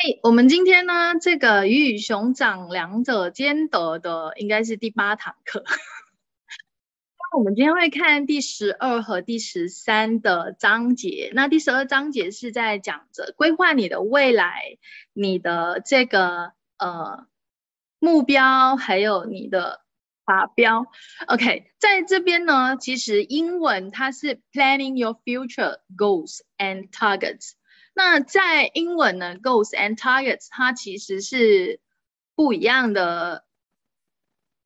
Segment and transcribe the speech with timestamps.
[0.00, 5.64] 嘿，我们今天呢，这个鱼与熊掌两者兼得的，应该是第八堂课。
[5.66, 11.32] 那我们今天会看第十二和第十三的章节。
[11.34, 14.78] 那第十二章节是在讲着规划你的未来，
[15.12, 17.26] 你的这个呃
[17.98, 19.80] 目标，还有你的
[20.24, 20.86] 法标。
[21.26, 27.54] OK，在这边呢，其实英文它是 planning your future goals and targets。
[27.98, 31.80] 那在英文呢，goals and targets 它其实是
[32.36, 33.44] 不一样的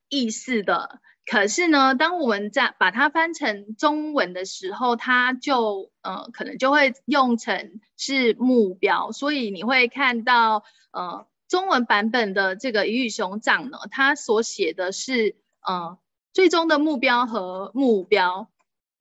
[0.07, 1.01] 意思的。
[1.25, 9.11] 可是呢，当我们在把它翻成中文的时候，它就呃可能就会用成是目标。
[9.11, 15.97] 所以你会看到呃中文版本的这个鱼与熊掌呢，它所写的是呃
[16.33, 18.47] 最终的目标和目标。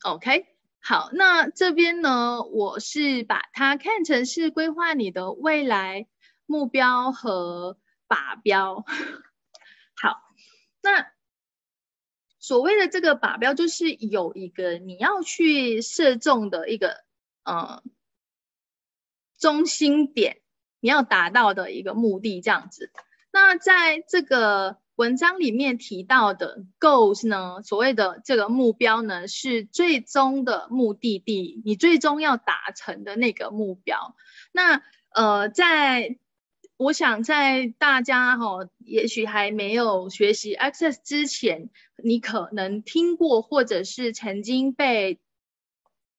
[0.02, 0.51] OK。
[0.84, 6.08] 好，那这边呢，我是把它看成是规划你的未来
[6.44, 8.84] 目标和靶标。
[9.94, 10.20] 好，
[10.82, 11.12] 那
[12.40, 17.04] 所谓的这个靶标，就是有一个你要去射中的一个
[17.44, 17.80] 呃
[19.38, 20.42] 中心点，
[20.80, 22.90] 你要达到的一个目的，这样子。
[23.30, 24.81] 那在这个。
[25.02, 34.14] 文章里面提到的 goals 呢，所谓的这个目标呢，是最终的目的地，你最终要达成的那个目标。
[34.52, 34.80] 那
[35.10, 36.18] 呃，在
[36.76, 45.18] 我想在大家哈，也许还没有学习 Access 之前，你可能听过或者是曾经被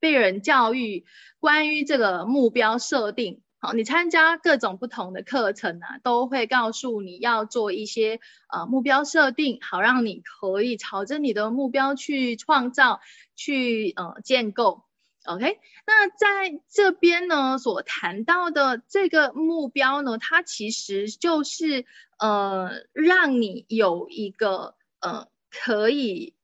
[0.01, 1.05] 被人教育
[1.39, 3.41] 关于这个目标设定。
[3.63, 12.99] 好，你参加各种不同的课程啊，都会告诉你要做一些呃目标设定，好让你可以朝着你的目标去创造、
[13.37, 14.83] 去呃建构。
[15.23, 21.85] OK，那在这边呢所谈到的这个目标呢，它其实就是
[22.19, 26.35] 呃让你有一个呃可以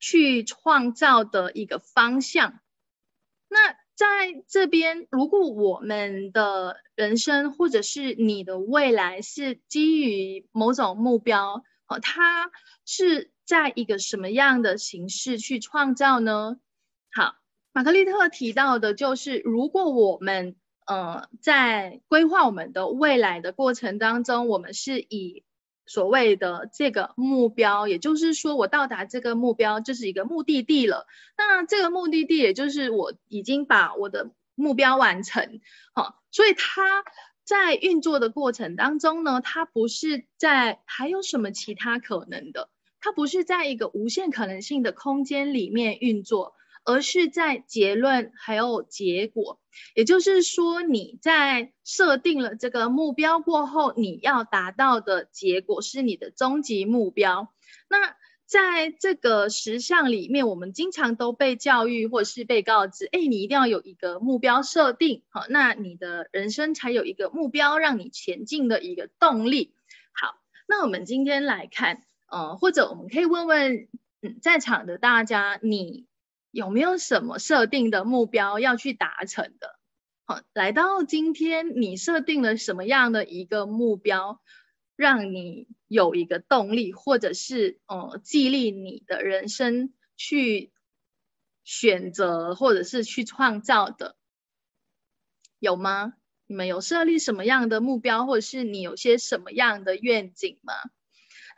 [0.00, 2.58] 去创造的一个方向。
[3.48, 12.50] 那在这边，如果我们的人生或者是你的未来是基于某种目标，哦，它
[12.84, 16.58] 是在一个什么样的形式去创造呢？
[17.10, 17.36] 好，
[17.72, 25.42] 玛格丽特提到的就是，如果我们呃在规划我们的未来的过程当中，我们是以
[25.86, 31.06] 所谓的这个目标，也就是说，我到达这个目标就是一个目的地了。
[31.38, 35.60] 那这个目的地，也就是我已经把我的目标完成，
[35.94, 37.04] 好，所以它
[37.44, 42.68] 在运作的过程当中呢，它不是在还有什么其他可能的，
[43.00, 46.54] 它不是在一个无限可能性的空间里面运作。
[46.86, 49.60] 而是在结论还有结果，
[49.96, 57.52] 也就是说，你在设定了这个目标过后，你要达到的结果是你的终极目标。
[57.90, 58.14] 那
[58.46, 69.74] 在这个实相里面，我们经常都被教育或是被告知，哎，你一定要有一个目标设定，好，那你的人生才有一个目标让你前进的一个动力。
[70.12, 70.36] 好，
[70.68, 73.88] 那我们今天来看，呃，或者我们可以问问，
[74.22, 76.06] 嗯，在场的大家，你。
[76.56, 79.78] 有没有什么设定的目标要去达成的？
[80.24, 84.40] 好，来到今天，你设定了什么样的一个目标，
[84.96, 90.72] 让你有一个动力，或者是呃激励你的人生去
[91.62, 94.16] 选择，或者是去创造的，
[95.58, 96.14] 有吗？
[96.46, 100.72] 你们有设立什么样的目标，或者是你有些什么样的愿景吗？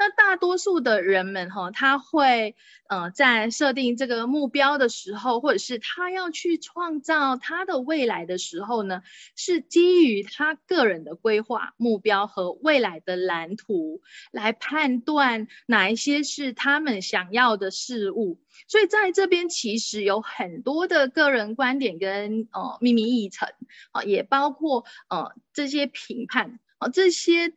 [0.01, 2.55] 那大多数的人们哈，他会
[2.89, 9.03] 呃在设定这个目标的时候，或者是他要去创造他的未来的时候呢，
[9.35, 14.01] 是基于他个人的规划目标和未来的蓝图
[14.31, 18.41] 来判断哪一些是他们想要的事物。
[18.69, 23.49] 所以在这边其实有很多的个人观点跟呃秘密议程
[23.91, 27.53] 啊，也包括呃这些评判啊这些。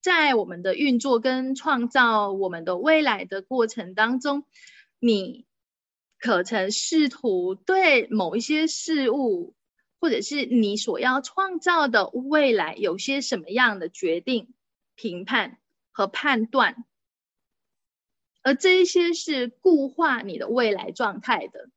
[0.00, 4.44] 在我们的运作跟创造我们的未来的过程当中，
[4.98, 5.44] 你
[6.18, 9.54] 可曾试图对某一些事物，
[10.00, 14.54] 或者是你所要创造的未来，有些什么样的决定、
[14.94, 15.58] 评判
[15.90, 16.84] 和判断？
[18.42, 21.68] 而这一些是固化你的未来状态的。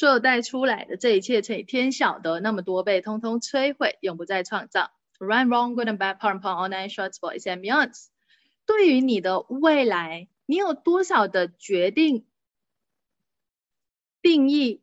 [0.00, 4.92] 所有带出来的这一切乘以天晓得那么多倍，通通摧毁，永不再创造。
[5.18, 8.06] Right, wrong, good and bad, part and part, all nine shorts, boys and beyonds。
[8.64, 12.24] 对于你的未来，你有多少的决定、
[14.22, 14.80] 定义、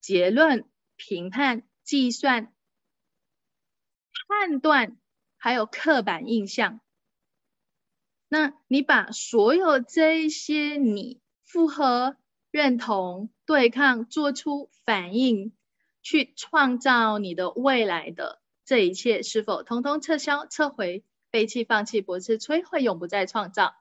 [0.00, 2.54] 结论、评判、计算、
[4.28, 4.96] 判断，
[5.38, 6.80] 还有刻板印象。
[8.28, 12.16] 那你把所有这一些你复合、
[12.52, 15.50] 认同、对抗、做出反应，
[16.02, 21.02] 去创造你的未来的这一切，是否通通撤销、撤回、
[21.32, 23.74] 背弃、放弃、驳斥、摧毁，永不再创造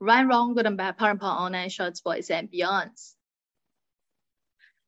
[0.00, 3.12] ？Right, wrong, good and bad, power, power, online, shorts, boys and beyonds。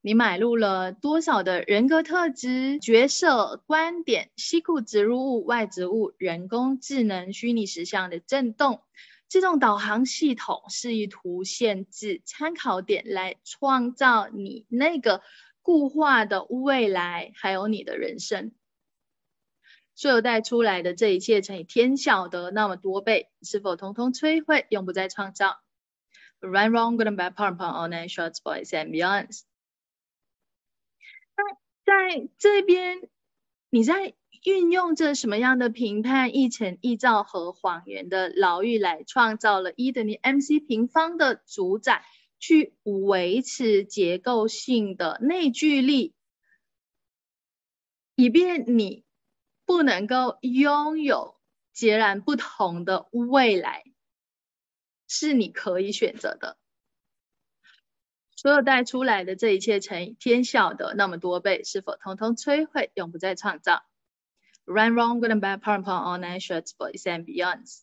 [0.01, 8.83] 你买入了多少的人格特质、角色、观点、西裤植入物、外植物、人工智能、虚拟实像的震动、
[9.29, 15.23] 自动导航系统、示意图限制、参考点来创造你那个
[15.63, 18.53] 固化的未来，还有你的人生。
[19.95, 25.61] 所有带出来的这一切乘以天晓得那么多倍，是否通通摧毁，永不再创造
[26.41, 29.41] ？Right, wrong, good and bad, power, power, online, shorts, boys and beyonds。
[31.85, 33.09] 在这边，
[33.71, 42.05] 你在运用着什么样的评判、议程、臆造和谎言的牢狱来创造了 E 等于 mc 平方的主宰，
[42.39, 46.15] 去维持结构性的内聚力，
[48.15, 49.05] 以便你
[49.65, 51.37] 不能够拥有
[51.73, 53.85] 截然不同的未来，
[55.09, 56.57] 是你可以选择的。
[58.37, 63.83] 所有带出来的这一切乘以天晓得那么多倍，是否通通摧毁，永不再创造
[64.67, 67.83] ？Run, wrong, good and bad, power, power, all nine shorts, boys and beyonds。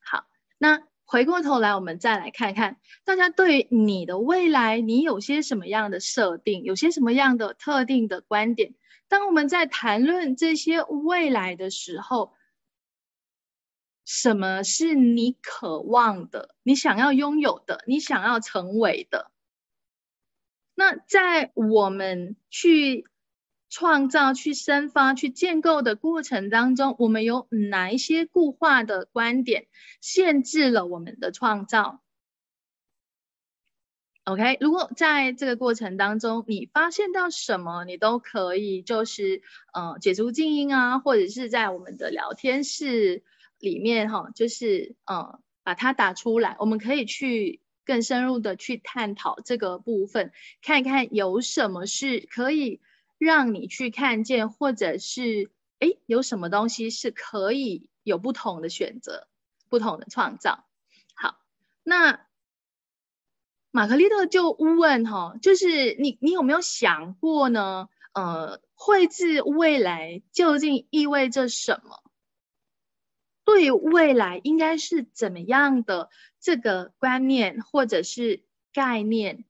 [0.00, 0.26] 好，
[0.58, 8.74] 那回过头来，我们再来看看大家对于你的未来，你有些什么样的设定，有些什么样的特定的观点？
[9.08, 12.34] 当我们在谈论这些未来的时候，
[14.04, 16.54] 什么是你渴望的？
[16.62, 17.84] 你想要拥有的？
[17.86, 19.30] 你想要成为的？
[20.74, 23.06] 那在我们去
[23.78, 29.66] 创造、去生发、去建构的过程当中，我们有哪一些固化的观点
[30.00, 32.00] 限制了我们的创造
[34.24, 39.42] ？OK，如果在这个过程当中你发现到什么，你都可以就是
[39.74, 43.24] 呃解除静音啊，或者是在我们的聊天室
[43.58, 47.60] 里面哈，就是呃把它打出来，我们可以去。
[47.86, 52.80] 更深入的去探讨这个部分，看看有什么是可以
[53.18, 59.28] 让你去看见，或者是哎有什么东西是可以有不同的选择、
[59.68, 60.64] 不同的创造。
[61.14, 61.38] 好，
[61.82, 62.26] 那
[63.70, 67.88] 玛格丽特就问哈，就是你你有没有想过呢？
[68.12, 72.02] 呃，绘制未来究竟意味着什么？
[73.44, 76.08] 对未来应该是怎么样的
[76.40, 78.42] 这个观念或者是
[78.72, 79.44] 概念？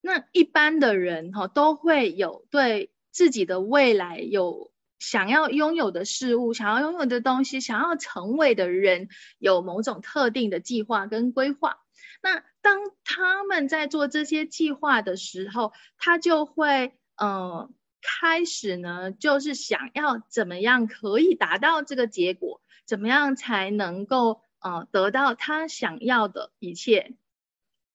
[0.00, 9.08] 那一般的人哈都会有对自己的未来有想要拥有的事物、想要拥有的东西、想要成为的人
[9.38, 11.78] 有某种特定的计划跟规划。
[12.22, 22.60] 那当他们在做这些计划的时候，他就会嗯开始呢，就是想要怎么样可以达到这个结果。
[22.86, 27.12] 怎么样才能够呃得到他想要的一切？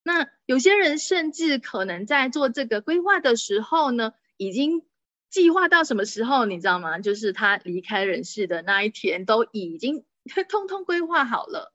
[0.03, 4.83] 那有些人甚至可能在做这个规划的时候呢，已经
[5.29, 7.00] 计划到什么时候，你知道吗？
[7.00, 10.03] 就是他离开人世的那一天，都已经
[10.50, 11.74] 通通规划好了。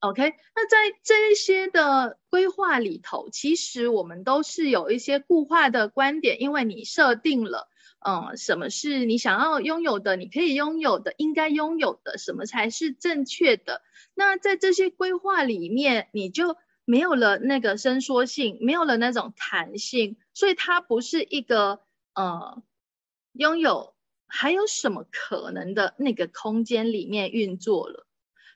[0.00, 7.68] OK，那在这些的规划里头，其实我们都是有一些固化的观点，因为你设定了。
[8.04, 10.16] 嗯，什么是你想要拥有的？
[10.16, 13.82] 你可以拥有的，应该拥有的，什么才是正确的？
[14.14, 16.56] 那在这些规划里面，你就
[16.92, 21.80] 没有了那个伸缩性，没有了那种弹性，所以它不是一个
[22.12, 22.62] 呃
[23.32, 23.94] 拥有
[24.26, 28.06] 还有什么可能的那个空间里面运作了。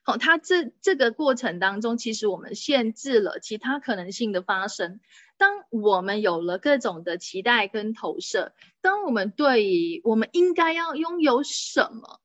[0.02, 5.00] 好，它这这个过程当中，其实我们限制了其他可能性的发生。
[5.38, 8.52] 当我们有了各种的期待跟投射，
[8.82, 12.20] 当我们对于我们应该要拥有什么，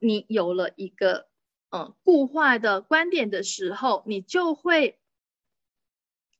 [0.00, 1.26] 你有了一个
[1.70, 5.00] 嗯固化的观点的时候，你就会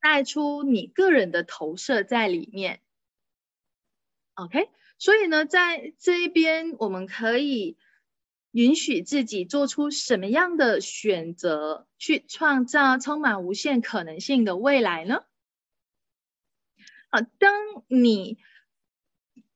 [0.07, 2.81] 带出你个人的投射在里面。
[4.35, 7.77] OK，所以呢，在这一边我们可以
[8.53, 15.25] 允许自己做出什么样的选择，去创造充满无限可能性的未来呢？
[17.09, 17.53] 啊，当
[17.89, 18.39] 你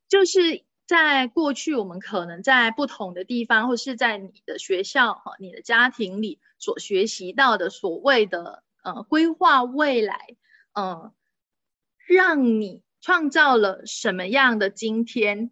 [0.09, 10.37] 就是在过去，我们可能在不同的地方，或是在你的学校、你的家庭里所学习到的所谓的呃规划未来，
[10.73, 11.13] 嗯，
[12.07, 15.51] 让你创造了什么样的今天，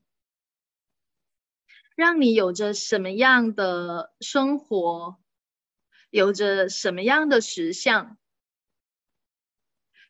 [1.97, 5.19] 让你有着什么样的生活，
[6.11, 8.17] 有着什么样的实相，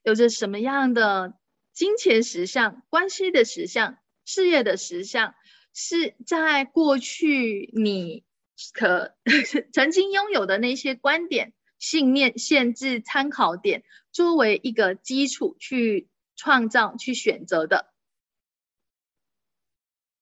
[0.03, 1.39] 有着什么样的
[1.73, 5.35] 金钱实相、关系的实相、事业的实相，
[5.73, 8.25] 是在过去你
[8.73, 9.17] 可
[9.73, 13.85] 曾经拥有的那些观点、信念、限制、参考点，
[14.19, 16.09] 作为一个基础去。
[16.41, 17.93] 创造去选择的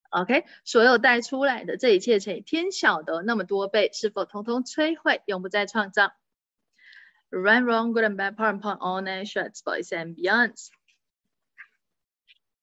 [0.09, 6.15] ，OK，所有带出来的这一切乘以天晓得那么多倍，是否通通摧毁，永不再创造
[7.29, 10.69] ？Run, wrong, good and bad, part and part, all nations, boys and beyonds。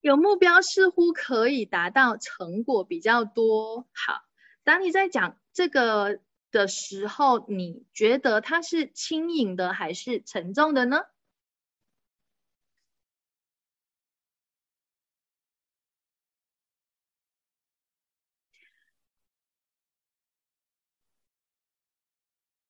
[0.01, 3.87] 有目标似乎可以达到成果比较多。
[3.93, 4.23] 好，
[4.63, 11.03] 当你在讲这个的时候，你觉得它是轻盈的还是沉重的呢？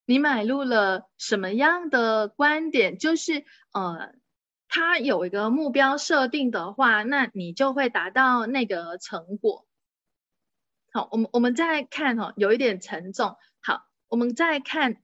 [0.06, 2.98] 你买入了什么样的观点？
[2.98, 4.12] 就是呃，
[4.68, 9.66] 他有一个目标设定的话，那你就会达到那个成果。
[10.92, 13.36] 好，我们我们再看哈，有一点沉重。
[13.62, 14.96] 好，我们再看，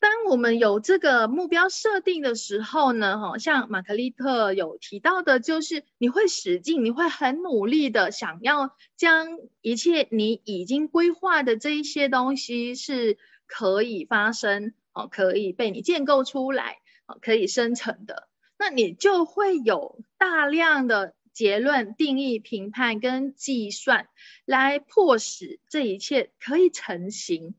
[0.00, 13.18] 当我们有这个目标设定的时候呢，哈，像玛格丽特有提到的，就是你会使劲，你会很努力的想要将一切你已经规划的这一些东西是。
[13.56, 24.08] 可以发生哦，可以被你建构出来哦，可以生成的，那你就会有大量的结论、定义、评判跟计算，
[24.44, 27.54] 来迫使这一切可以成型。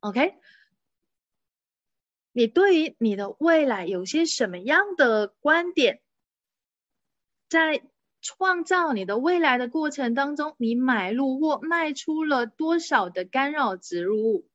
[0.00, 0.34] OK，
[2.32, 6.02] 你对于你的未来有些什么样的观点？
[7.48, 7.82] 在
[8.20, 14.46] 创造你的未来的过程当中，你买入或卖出了多少的干扰植入物？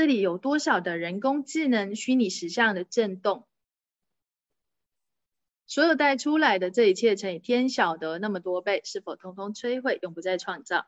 [0.00, 3.46] 这里有多少的人工智能、虚拟实像的震动？
[5.66, 10.86] 所有带出来的这一切乘以天晓得那么多倍，是否通通摧毁，永不再创造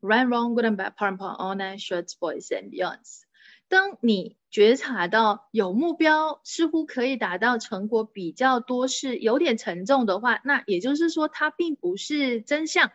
[0.00, 2.70] ？Run, wrong, good and bad, part and p a r all night, shorts, boys and
[2.70, 3.24] beyonds。
[3.68, 12.90] 当你觉察到有目标似乎可以达到成果比较多，是有点沉重的话，那也就是说它并不是真相。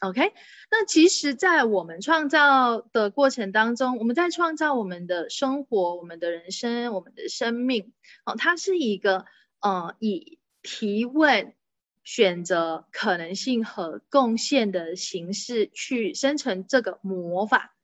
[0.00, 0.32] OK，
[0.70, 7.92] 那其实，在我们创造的过程当中，我们在创造我们的生活、我们的人生、我们的生命。
[8.24, 9.26] 哦，它是一个
[9.60, 11.52] 呃以提问、
[12.04, 17.74] 选择可能性和贡献的形式去生成这个魔法。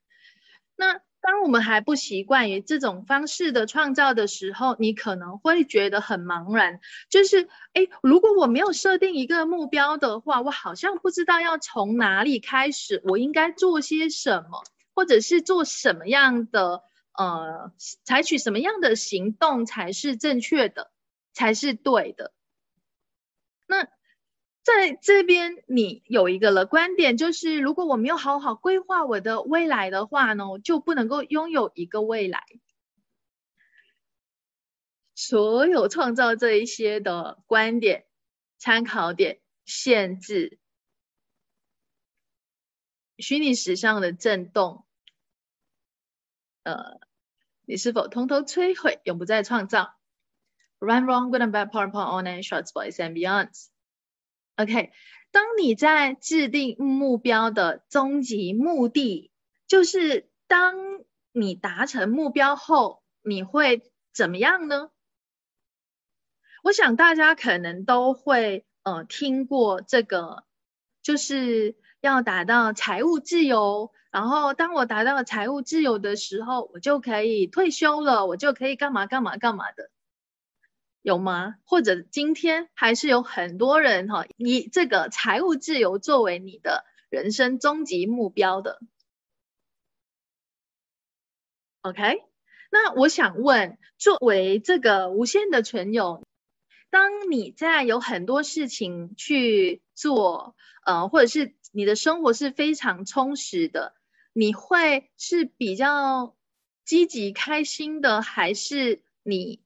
[0.77, 6.81] 那当我们还不习惯于这种方式的创造的时候，你可能会觉得很茫然。
[7.09, 14.65] 就是，哎，如果我没有设定一个目标的话，我好像不知道要从哪里开始，我应该做些什么，
[14.95, 16.83] 或者是做什么样的，
[17.17, 17.73] 呃，
[18.05, 20.91] 采取什么样的行动才是正确的，
[21.33, 22.33] 才是对的。
[23.67, 23.89] 那。
[24.65, 32.43] 在这边，你有一个了观点，就是如果我没有好好规划我的未来的话呢，就不能够拥有一个未来。
[35.15, 38.07] 所有创造这一些的观点、
[38.57, 40.59] 参考点、限制、
[43.19, 44.87] 虚拟实像的震动，
[46.63, 46.99] 呃，
[47.67, 49.95] 你是否通通摧毁，永不再创造
[50.79, 53.69] ？Run, wrong, good and bad, part, part, all night, shorts, boys and beyonds。
[54.57, 54.93] OK，
[55.33, 59.33] 当你在制定目标的终极目的，
[59.67, 60.77] 就是当
[61.33, 63.83] 你达成目标后，你会
[64.13, 64.91] 怎么样呢？
[66.63, 70.45] 我想大家可能都会呃听过这个，
[71.03, 79.91] 就是要达到财务自由，然后当我达到财务自由的时候，我就可以退休了，我就可以干嘛干嘛干嘛的。
[81.05, 81.57] 有吗？
[81.67, 88.81] 或者今天还是有很多人哈，以这个财务自由作为你的人生终极目标的。
[91.83, 92.23] OK，
[92.71, 96.25] 那我想问，作为这个无限的存有，
[96.89, 100.57] 当你在有很多事情去做，
[100.87, 103.95] 呃，或者是你的生活是非常充实的，
[104.33, 106.35] 你会是比较
[106.87, 109.64] 积极开心的，还是你？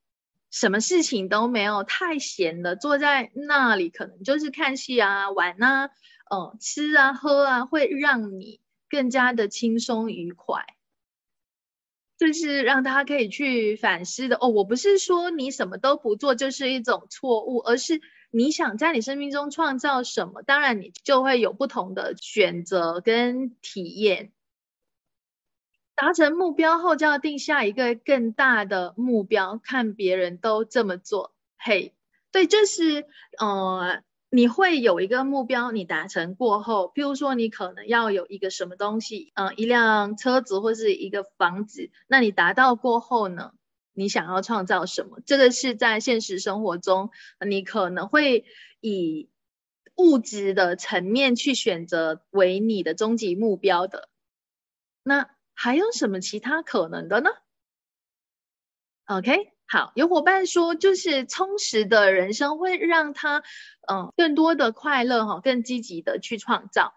[0.50, 5.87] 什么事情都没有，太闲了，坐在那里可能就是看戏啊、玩啊、
[6.31, 10.64] 嗯、吃啊、喝啊，会让你更加的轻松愉快。
[12.19, 14.49] 就是让大家可以去反思的哦。
[14.49, 18.00] 我不是说你什么都不做就是一种错误，而是
[18.33, 24.33] 你想在你生命中创造什么，当然你就会有不同的选择跟体验。
[26.00, 29.61] 达成目标后，就要定下一个更大的目标。
[29.62, 31.95] 看别人都这么做，嘿，
[32.31, 33.05] 对，就是
[33.38, 34.02] 呃。
[34.31, 43.52] 你会有一个目标，你达成过后，譬如说你可能要有一个什么东西，嗯，一辆车子或是一个房子，那你达到过后呢，
[43.95, 45.21] 你想要创造什么？
[45.25, 47.09] 这个是在现实生活中，
[47.40, 48.45] 你可能会
[48.83, 49.31] 以
[49.97, 54.11] 物质的层面去选择为你的终极目标的。
[55.02, 57.31] 那还有什么其他可能的呢
[59.07, 59.53] ？OK。
[59.67, 63.43] 好，有伙伴说，就是充实的人生会让他，
[63.87, 66.95] 嗯，更多的快乐哈，更积极的去创造。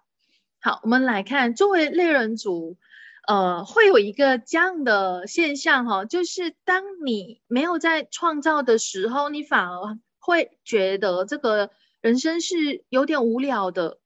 [0.61, 2.77] 好，我们来看，作为猎人族，
[3.27, 13.99] 呃，会有一个这样的现象哈，就是当你没有在创造的时候，你反而会觉得这个人生是有点无聊的，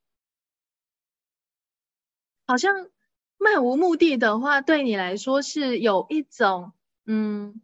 [2.48, 2.90] 好像
[3.38, 6.74] 漫无目的的话，对你来说是有一种，
[7.06, 7.62] 嗯。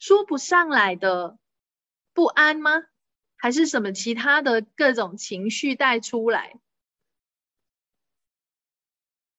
[0.00, 1.38] 说不上来的
[2.12, 2.72] 不安吗？
[3.38, 6.58] 还是什么其他的各种情绪带出来？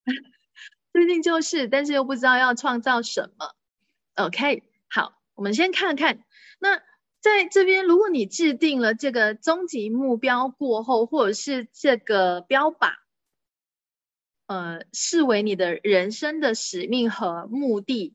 [0.94, 3.54] 最近就是，但是又不知道要创造什么。
[4.16, 6.24] OK，好，我们先看看。
[6.60, 6.78] 那
[7.22, 12.94] 在这边，如果你制定了这个终极目标过后，或者是这个标靶，
[14.48, 18.14] 呃，视为你的人生的使命和目的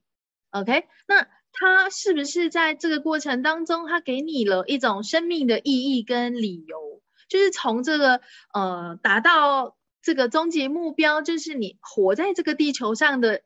[0.50, 1.26] ，OK，那。
[1.52, 7.02] 他是不是在这个过程当中，他给你了一种生命的意义跟理由？
[7.28, 8.20] 就是从这个
[8.54, 13.42] 呃达到这个终极目标，就是你活在这个地球上的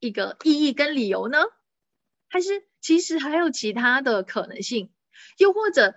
[0.00, 1.38] 一个意义跟理由呢？
[2.28, 4.90] 还是其实还有其他的可能性？
[5.38, 5.94] 又或者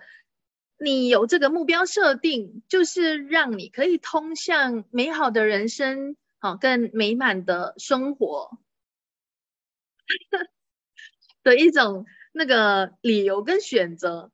[0.78, 8.58] 你有这个目标设定，就是让你可以通向美好的人生，好更美满的生活？
[11.42, 14.30] 的一种那个理由跟选择，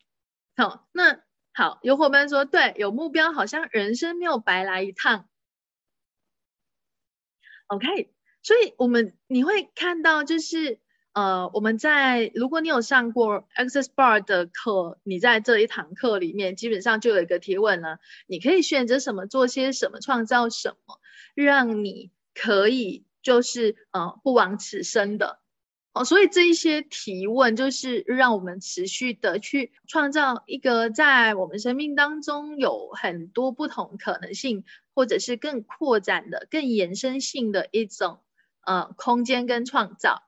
[0.56, 5.28] 好，那好，有伙伴说，对，有目标，好像人生没有白来一趟。
[7.68, 8.12] OK，
[8.42, 10.80] 所以我们你会看到，就是
[11.14, 20.98] 呃，我们在如果你有上过 Access Bar 的课，你在这一堂课里面，基本上就有一个提问了，你可以选择什么，做些什么，创造什么，
[21.36, 25.38] 让你可以就是呃不枉此生的。
[25.92, 38.18] 哦，所以这一些提问就是让我们持续的去创造一个在我们生命当中有很多不同可能性，或者是更扩展的、更延伸性的一种
[38.66, 40.24] 呃空间跟创造。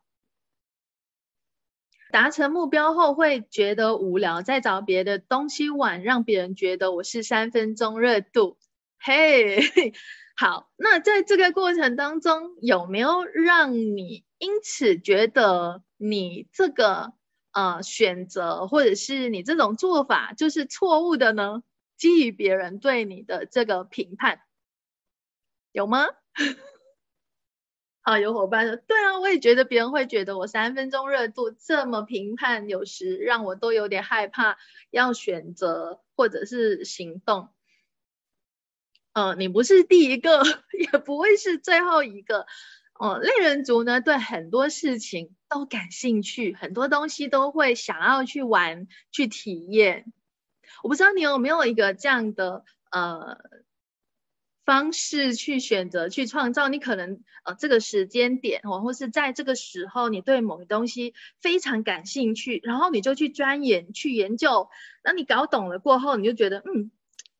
[2.11, 8.57] 达成目标后会觉得无聊，再找别的东西玩，让别人觉得我是三分钟热度。
[8.99, 9.59] 嘿，
[10.37, 14.25] 好，那在这个过程当中有没有让你？
[14.39, 17.13] 因此，觉得你这个
[17.53, 21.63] 呃选择，或者是你这种做法就是错误的呢？
[21.97, 24.41] 基于别人对你的这个评判，
[25.73, 26.07] 有吗？
[28.07, 34.59] 啊，有伙伴说，对啊，我也觉得别人会觉得我三分钟热度这么评判，有时让我都有点害怕
[34.93, 37.49] 要选择或者是行动。
[39.13, 40.45] 嗯，你不是第一个，
[40.93, 42.47] 也不会是最后一个。
[42.95, 50.13] 哦，类人族呢，对很多事情都感兴趣，很多东西都会想要去玩、去体验。
[50.85, 53.37] 我不知道你有没有一个这样的呃
[54.67, 56.69] 方式去选择、去创造。
[56.69, 64.69] 你可能呃这个时间点，或或是在这个时候，你对某个东西非常感兴趣，然后你就去钻研、去研究。
[65.03, 66.91] 那你搞懂了过后，你就觉得嗯，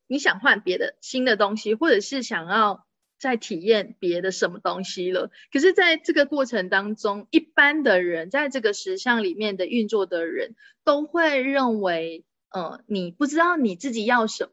[0.07, 2.87] 你想换别的新的东西，或者是想要。
[3.19, 5.31] 再体验别的什么东西了？
[5.51, 14.51] 可是，在这个过程当中，一般的人在这个实相里面的运作的人，都会认为，呃，你不知道你自己要什么，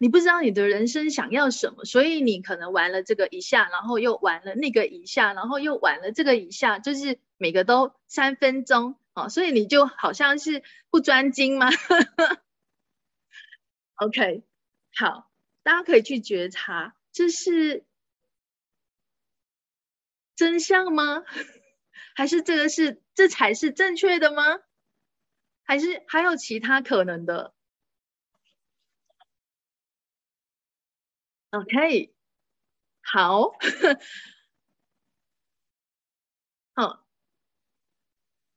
[0.00, 11.68] 你不知道你的人生想要什么，所以你可能玩了这个一下，然后又玩了那个一下，然后又玩了这个一下，就是每个都三分钟啊，所以你就好像是不专精吗？
[13.96, 14.42] OK，
[14.96, 15.30] 好，
[15.62, 16.94] 大家可以去觉察。
[17.12, 17.84] 这是
[20.34, 21.22] 真相吗？
[22.16, 24.58] 还是这个是这才是正确的吗？
[25.64, 27.54] 还是还有其他可能的
[31.52, 32.14] ？OK，
[33.02, 33.52] 好，
[36.74, 37.04] 好，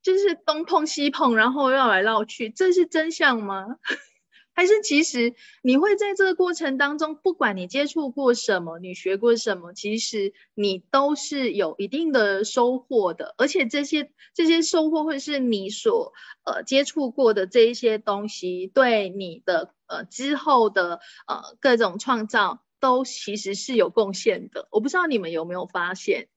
[0.01, 3.77] 就是东碰西碰，然后绕来绕去，这是真相吗？
[4.57, 16.13] 还是其实你会在这个过程当中，不管你接触过什么，你学过什么，其实你都是有一定的收获的，而且这些这些收获会是你所
[16.45, 24.67] 呃接触过的这一些东西，对你的呃之后的呃各种创造都其实是有贡献的。
[24.69, 26.27] 我不知道你们有没有发现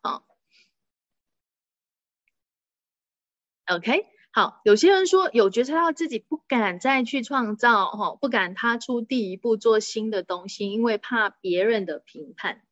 [0.00, 0.22] 啊
[3.66, 4.06] ？OK。
[4.30, 12.62] 好，有些人说有觉察到自己不敢再去创造，哈，不敢踏出第一步做新的东西，因为怕别人的评判。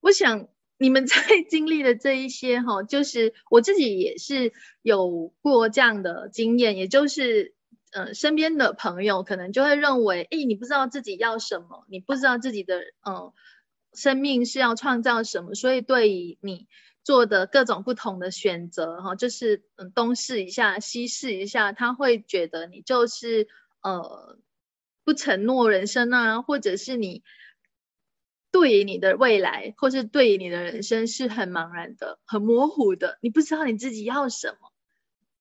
[0.00, 1.16] 我想你们在
[1.48, 7.54] 经历的这一些，哈，就是我自己也是有过这样的经验，也就是，
[7.90, 13.32] 呃，身边的朋友可能就会认为，哎，你不知道自己要什么，你不知道自己的，嗯，
[13.92, 16.68] 生命是要创造什么，所以对于你。
[17.02, 23.48] 做的各种不同的选择，哈，就是嗯东试一下，西试一下，他会觉得你就是
[23.80, 24.38] 呃
[25.02, 27.24] 不承诺人生啊，或者是你
[28.52, 34.70] 对于你的未来，或是对于你的人生是很茫然的、很模糊的，你不知道你自己要什么。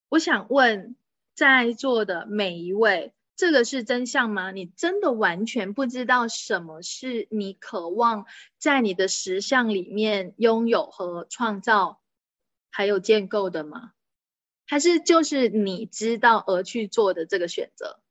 [0.07, 0.95] 我想问
[1.39, 3.13] 在座的每一位。
[3.37, 4.51] 这个是真相吗？
[4.51, 8.25] 你真的完全不知道什么是你渴望
[8.57, 12.01] 在你的实相里面拥有和创造，
[12.69, 13.93] 还有建构的吗？
[14.67, 18.01] 还是就是你知道而去做的这个选择？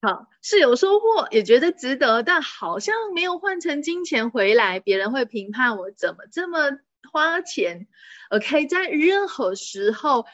[0.00, 6.78] 好，是有收获，也觉得值得，但好像没有换成金钱回来，别人会评判我怎么这么。
[7.10, 7.88] 花钱
[8.28, 10.26] ，OK，在任何时候，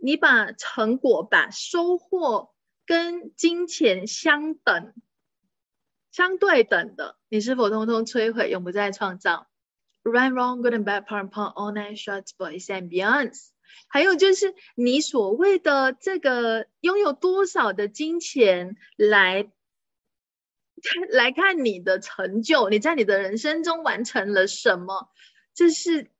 [0.00, 2.54] 你把成果、把收获
[2.86, 4.92] 跟金钱相等、
[6.12, 9.48] 相对等的，你是否通通摧毁，永不再创造
[10.04, 13.48] ？Right, wrong, good and bad, p a r t part, all night, short, boys and beyonds。
[13.88, 19.50] 还有就是你所谓的这个拥有多少的金钱来
[21.10, 25.10] 来看你的成就，你在你的人生中完成了什么？
[25.54, 26.10] 这是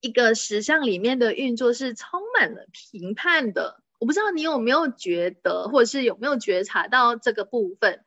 [0.00, 8.04] 一个实相里面的运作是充满了评判的，我不知道你有没有觉得，或者是有没有觉察到这个部分。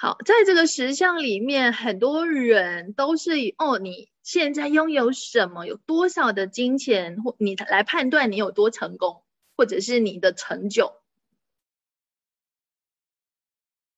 [0.00, 9.24] 好，在这个实相里面，很多人都是以哦，你现在拥有什么，有多少的金钱，或你来判断你有多成功，
[9.56, 10.92] 或者是你的成就。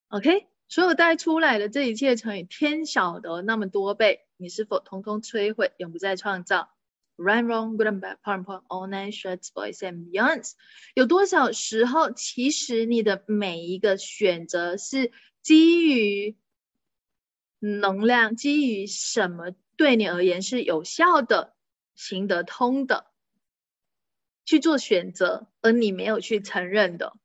[0.08, 0.46] OK。
[0.70, 6.70] 所有带出来的这一切乘以天晓得那么多倍，你是否通通摧毁，永不再创造
[7.16, 10.52] ？Run, wrong, good and bad, part and part, all nine shirts, boys and beyonds。
[10.94, 15.10] 有多少时候，其实你的每一个选择是
[15.42, 16.37] 基于
[17.59, 21.55] 能量，基于什么对你而言是有效的、
[21.94, 23.07] 行得通的
[24.44, 27.16] 去做选择，而你没有去承认的。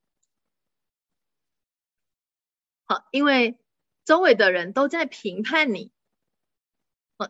[2.86, 3.58] 好，因为
[4.04, 5.91] 周围的人都在评判你，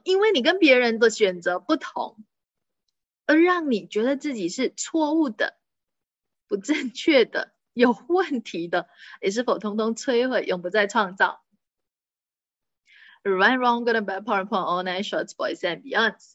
[0.04, 2.26] 因为你跟别人的选择不同，
[3.26, 5.58] 而让你觉得自己是错误的、
[6.48, 8.90] 不正确的、有问题的，
[9.22, 11.44] 你是否通通摧毁，永不再创造
[13.22, 16.34] ？Right, wrong, good and bad, power, point, all night, shorts, boys and beyonds.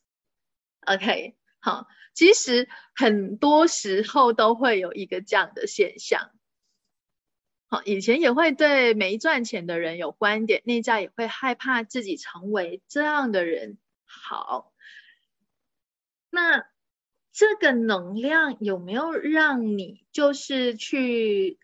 [0.87, 6.31] OK，好，其实很多时候都会有一个这样的现象。
[7.69, 13.79] 好，以前也会对没赚钱的人有观点，内在也会害怕自己成为这样的人。
[14.05, 14.73] 好，
[16.31, 16.70] 那
[17.33, 21.59] 这个能量有没有让你就是去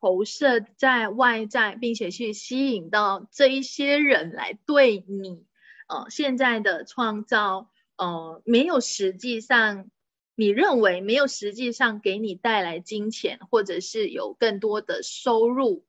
[0.00, 5.46] 投射在外在，并且去吸引到这一些人来对你
[5.88, 9.90] 呃现在的创造呃没有实际上。
[10.36, 15.84] 你认为没有实际上给你带来金钱，或者是有更多的收入，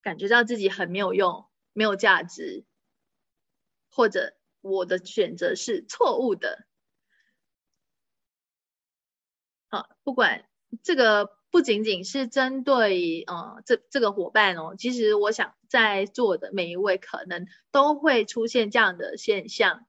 [0.00, 2.64] 感觉到自己很没有用、没有价值，
[3.90, 6.66] 或者我的选择是错误的。
[9.68, 10.48] 好，不管
[10.82, 19.86] 这个不仅仅是针对呃这这个伙伴哦，其实我想在座的每一位可能都会出现这样的现象。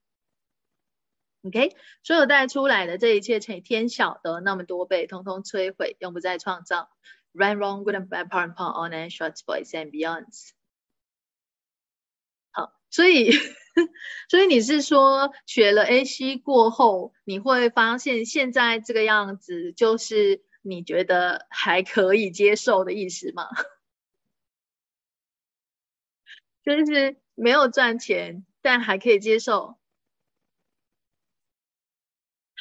[1.44, 6.92] OK，所有带出来的这一切乘以天晓得那么多倍，通通摧毁，永不再创造。
[7.34, 10.50] Run, wrong, good and bad, part and part, on and short, boys and beyonds。
[12.52, 13.32] 好，所以，
[14.30, 23.46] 所以你是说学了 AC 过后，你会发现现在这个样子，就是你觉得还可以接受的意思吗？
[26.64, 29.78] 就是没有赚钱，但还可以接受。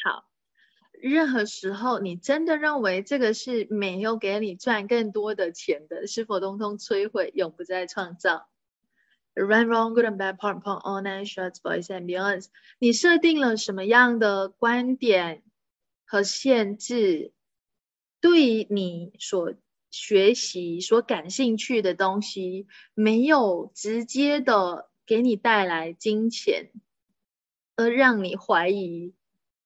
[0.05, 0.25] 好，
[1.03, 8.50] 任何时候你真的认为这个是没有给你赚更多的钱的，是否通通摧毁，永不再创造
[9.35, 12.47] ？Right, wrong, good and bad, part, part, all night, shorts, boys and beyonds。
[12.79, 15.43] 你设定了什么样的观点
[16.05, 17.33] 和限制，
[18.21, 19.55] 对你所
[19.91, 26.71] 学习、所感兴趣的东西，没有直接的给你带来金钱，
[27.77, 29.15] 而让你怀疑。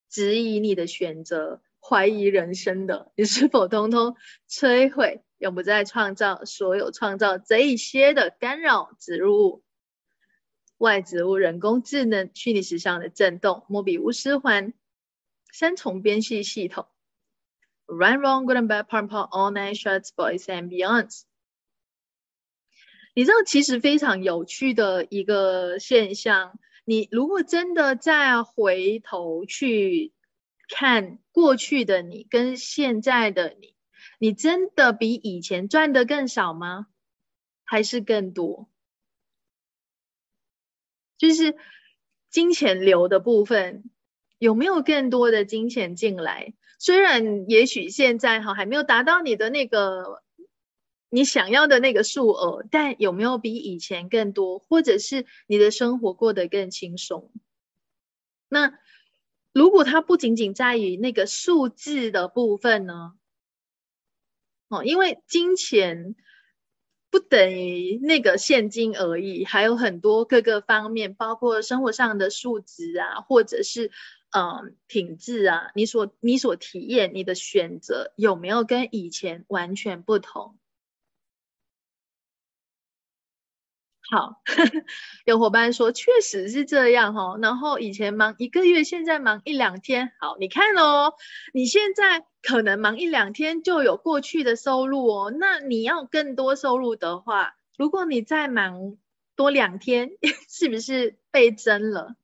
[0.07, 4.15] 质疑你的选择，怀疑人生的，你是否通通
[4.49, 9.63] 摧毁，永不再创造所有创造这一些的干扰植入物、
[10.77, 14.73] 外植物、人工智能、虚拟实像的震动、莫比乌斯环、
[15.51, 16.87] 三重边系系统
[17.87, 21.21] Run, wrong, good and bad, p a r part, all night, shorts, boys and beyonds。
[23.13, 26.57] 你知道，其实非常有趣的一个现象。
[26.83, 30.13] 你如果真的再回头去
[30.67, 33.74] 看过去的你跟现在的你，
[34.19, 36.87] 你真的比以前赚的更少吗？
[37.63, 38.69] 还是更多？
[41.17, 41.55] 就是
[42.29, 43.89] 金钱流的部分，
[44.37, 46.53] 有没有更多的金钱进来？
[46.77, 50.23] 虽然也许现在哈还没有达到你的那个。
[51.09, 57.31] 你想要的那个数额，但有没有比以前更多，或者是你的生活过得更轻松？
[58.49, 58.77] 那
[59.53, 63.13] 如果它不仅仅在于那个数字的部分呢？
[64.69, 66.15] 哦，因为金钱
[67.11, 73.91] 不等于那个现金而已，还有很多各个方面，包括生活上的数值啊，或者是
[74.31, 80.57] 嗯品质啊，你所你所体验，你的选择有没有跟以前完全不同？
[84.11, 84.41] 好，
[85.25, 87.37] 有伙伴说确实是这样哈。
[87.41, 90.11] 然后以前忙一个月，现在忙一两天。
[90.19, 91.13] 好，你看哦，
[91.53, 95.33] 你现在可能忙一两天就有过去的收入哦。
[95.35, 98.95] 那你要更多收入的话，如果你再忙
[99.35, 100.11] 多两天，
[100.49, 102.15] 是不是倍增了？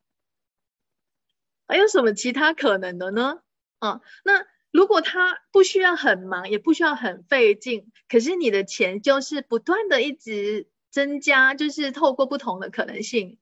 [1.67, 3.39] 还有什么其他可能的呢？
[3.79, 10.67] 啊，那如果他不需要很忙，也不需要很费劲，可是你的钱就是不断的一直。
[10.91, 13.39] 增加就是透过不同的可能性，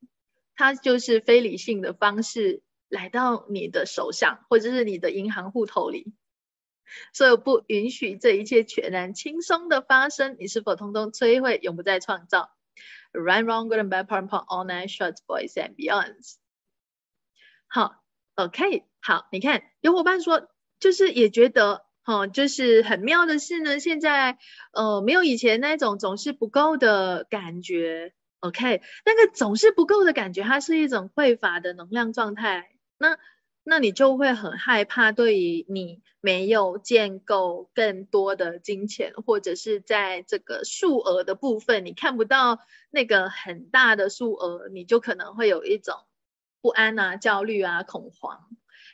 [0.56, 6.14] 它就是非理性的方式来到你的手上，或者是你的银行户头里，
[7.12, 10.38] 所以不允许这一切全然轻松的发生。
[10.40, 12.56] 你是否通通摧毁，永不再创造
[13.12, 16.36] ？Run wrong, good and bad, part, part, all night, short, boys and beyonds。
[17.68, 18.04] 好
[18.36, 20.48] ，OK，好，你看有伙伴说，
[20.80, 21.88] 就是也觉得。
[22.10, 24.39] 哦，就是很妙的是呢，现在
[24.74, 28.15] 呃没有以前那种总是不够的感觉。
[28.39, 32.72] OK，那个总是不够的感觉，它是一种匮乏的能量状态。
[32.98, 33.19] 那
[33.63, 42.58] 那你就会很害怕，对于你没有建构更多的金钱，或者是在这个数额的部分，你看不到
[42.89, 45.93] 那个很大的数额，你就可能会有一种
[46.60, 48.48] 不安啊、焦虑啊、恐慌。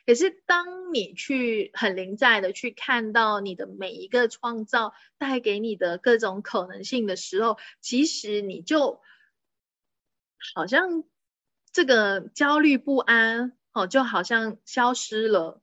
[0.05, 9.01] 可是，当你去很临在的去看到你的每一个创造带给你的各种可能性的时候，其实你就
[10.53, 11.03] 好像
[11.71, 15.59] 这个焦虑不安哦，就好像消失了，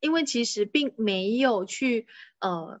[0.00, 2.08] 因为其实并没有去
[2.40, 2.80] 呃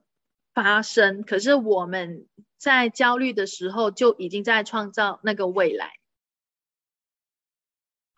[0.54, 1.22] 发生。
[1.22, 5.97] 可是我们在焦虑的时候，就已经在创造那个未来。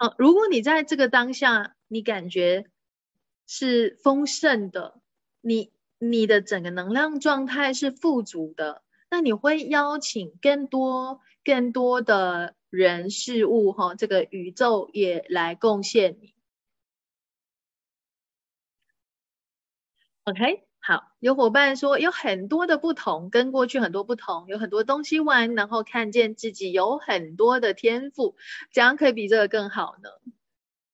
[0.00, 2.64] 呃，如果你在这个当下，你感觉
[3.46, 4.98] 是丰盛的，
[5.42, 16.32] 你你的整个能量状态是富足的，那你会邀请更多更多的人事物，哈，这个宇宙也来贡献你。
[20.26, 20.62] OK。
[20.82, 28.36] 好，有伙伴说有很多的不同，跟过去很多不同，有很多东西玩，然后看见自己有很多的天赋，
[28.72, 30.10] 怎样可以比这个更好呢？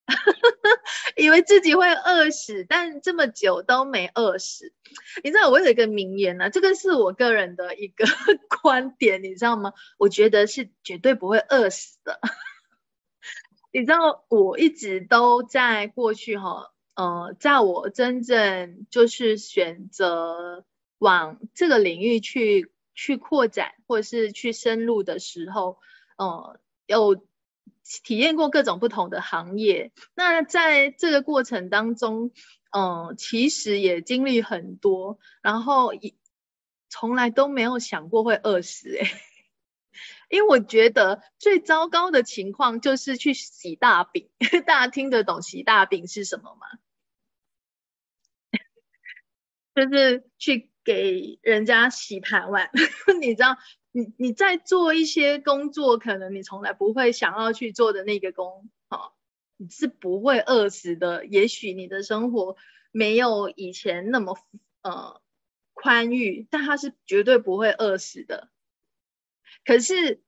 [1.17, 4.73] 以为自己会饿死，但这么久都没饿死。
[5.25, 8.05] 你知道我有一个名言呢，这个是我个人的一个
[8.63, 9.73] 观点，你知道吗？
[9.99, 12.21] 我觉得是绝对不会饿死的。
[13.73, 16.73] 你知道我一直都在过去哈。
[16.97, 20.65] 呃，在我真正就是选择
[20.99, 25.79] 往这个领域去去扩展，或者是去深入的时候，
[26.17, 27.23] 呃，有
[28.03, 29.93] 体验过各种不同的行业。
[30.15, 32.33] 那在这个过程当中，
[32.71, 36.15] 嗯，其实也经历很多，然后也
[36.89, 39.07] 从来都没有想过会饿死诶。
[40.31, 44.31] 因为我觉得最糟糕的情况就是去洗大饼，
[44.67, 46.67] 大家听得懂洗大饼是什么吗？
[49.77, 52.71] 就是去给人家洗盘碗，
[53.21, 53.59] 你知道，
[53.93, 59.13] 你你在做一些工作，可能你从来不会想要去做的那个工，哦，
[59.59, 61.27] 你是不会饿死的。
[61.27, 62.57] 也许你的生活
[62.91, 64.39] 没有以前那么
[64.81, 65.21] 呃
[65.75, 68.49] 宽裕，但它是绝对不会饿死的。
[69.63, 70.23] 可是，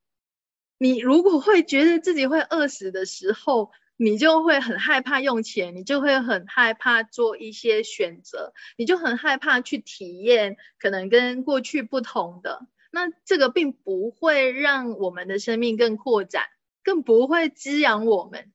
[0.76, 12.68] 你如果会觉得自己会饿死的时候，你就会很害怕用钱，你就会很害怕做一些选择，你就很害怕去体验可能跟过去不同的。
[12.92, 16.44] 那这个并不会让我们的生命更扩展，
[16.84, 18.52] 更不会滋养我们。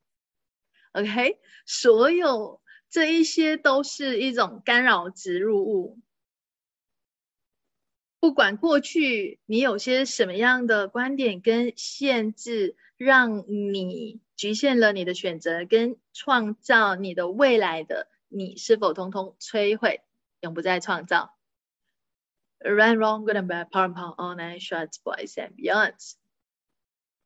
[0.92, 5.98] OK，所有这一些都是一种干扰植入物。
[8.18, 20.00] 不管过去你有些什么样的观点跟限制，让你局限了你的选择跟创造你的未来的，你是否通通摧毁，
[20.40, 21.34] 永不再创造
[22.58, 26.14] ？Run, wrong, good and bad, power and power, all night, shots, boys and beyonds。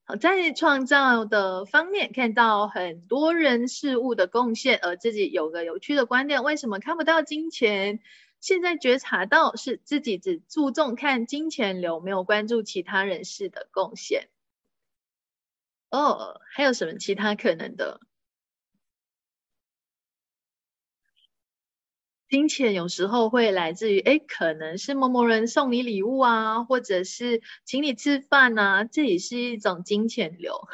[0.04, 8.00] 好，在创造的方面看到很多人事物的贡献，而自己有个有趣的观点，为什么看不到金钱？
[8.40, 14.28] 现在觉察到是自己只注重看金钱流，没有关注其他人士的贡献。
[15.90, 18.00] 哦，还有什么其他可能的？
[22.28, 30.68] 金钱有时候会来自于，哎，可能是某某人送你礼物啊，或者是请你吃饭啊，这也是一种金钱流。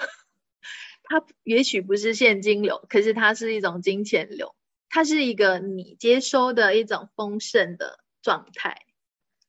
[1.04, 4.56] 它也许不是现金流，可是它是一种金钱流。
[4.88, 8.86] 它是一个你接收的一种丰盛的状态，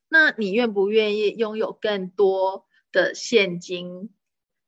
[0.07, 4.13] 那你愿不愿意拥有更多的现金，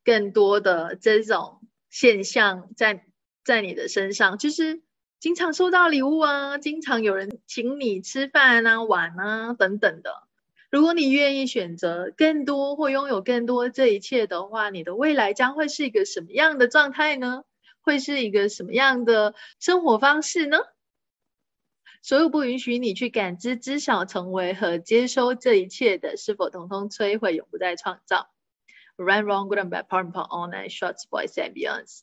[0.07, 3.03] 更多的这种现象在
[3.43, 4.37] 在你的身上？
[4.37, 4.81] 就是
[5.19, 10.23] 经常收到礼物啊，经常有人请你吃饭啊、玩啊等等的。
[10.69, 17.43] 如果你愿意选择更多或拥有更多这一切的话，你的未来将会是一个什么样的状态呢？
[17.81, 20.59] 会是一个什么样的生活方式呢？
[22.01, 28.29] 所有不允许你去感知、知晓、成为和接收这一切的，是否统统摧毁，永不再创造
[28.99, 32.01] Run, wrong, good and bad, part and part, all night, shots, boys and beyonds.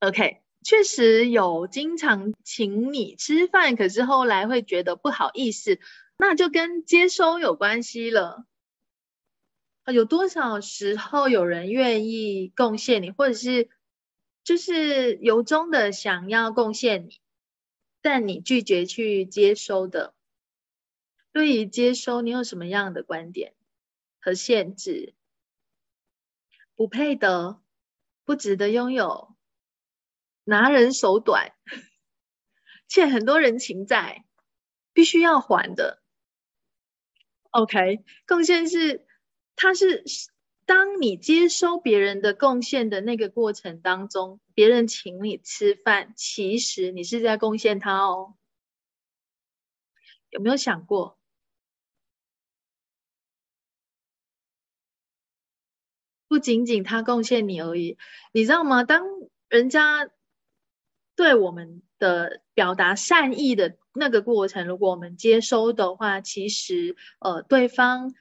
[0.00, 5.78] OK，确实有经常请你吃饭，可是后来会觉得不好意思，
[6.16, 8.46] 那就跟接收有关系了。
[9.92, 13.68] 有多少时候有人愿意贡献你，或者是
[14.44, 17.20] 就是由衷的想要贡献你，
[18.00, 20.14] 但你拒绝去接收的？
[21.32, 23.52] 对于接收，你有什么样的观点
[24.28, 25.14] 和限制？
[26.76, 27.62] 不配得，
[28.26, 29.34] 不值得拥有，
[30.44, 31.54] 拿人手短，
[32.88, 34.26] 欠很多人情债，
[34.92, 36.02] 必须要还的。
[37.50, 39.06] OK，贡献是。
[39.56, 40.04] 它是
[40.66, 48.36] 当你接收别人的贡献的那个过程当中，别人请你吃饭，其实你是在贡献他哦。
[50.28, 51.17] 有没有想过？
[56.38, 57.98] 不仅仅他贡献你而已，
[58.30, 58.84] 你知道吗？
[58.84, 59.04] 当
[59.48, 60.08] 人家
[61.16, 68.14] 对我们的表达善意的那个过程，如果我们接收的话，其实呃，对方。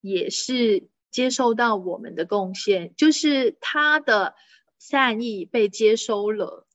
[0.00, 4.36] 也是接受到我们的贡献，就是他的
[4.78, 6.68] 善意被接收了。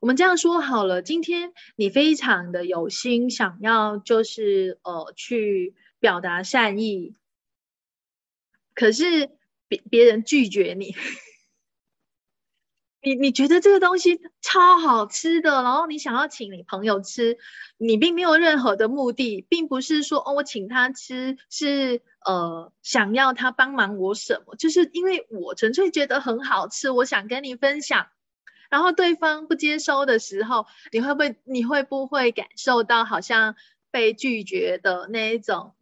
[0.00, 7.16] 我们这样说好了，今天你非常的有心，想要就是呃去表达善意，
[8.72, 9.30] 可是
[9.70, 10.94] 别别人拒绝你。
[13.02, 17.38] 你你觉得这个东西超好吃的，然后你想要请你朋友吃，
[17.78, 28.08] 你并没有任何的目的，并不是说哦我请他吃是呃想要他帮忙我什么，就是因为我纯粹觉得很好吃，我想跟你分享。
[28.68, 33.56] 然后对方不接收的时候，你会不会你会不会感受到好像
[33.90, 35.74] 被拒绝的那一种？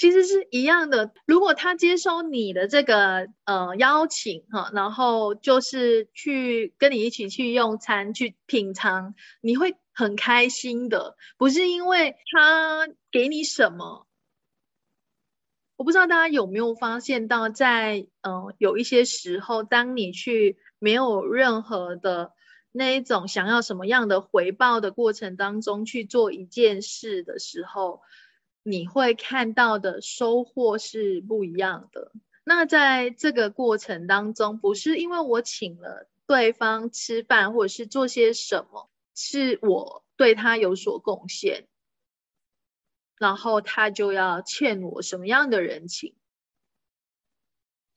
[0.00, 1.12] 其实是一样的。
[1.26, 11.18] 如果他接收你的这个呃邀请哈，然后就是去跟你一起去用餐、去品尝，你会很开心的。
[11.36, 14.06] 不是因为他给你什么，
[15.76, 22.32] 我不知道大家有没有发现到，在嗯有一些时候，当你去没有任何的
[22.72, 28.00] 那一种想要什么样的回报的过程当中去做一件事的时候，
[28.70, 32.12] 你会看到的收获是不一样的。
[32.44, 41.66] 那在这个过程当中，不是因为我请了对方吃饭或者是做些什么，是我对他有所贡献，
[43.18, 46.14] 然后他就要欠我什么样的人情？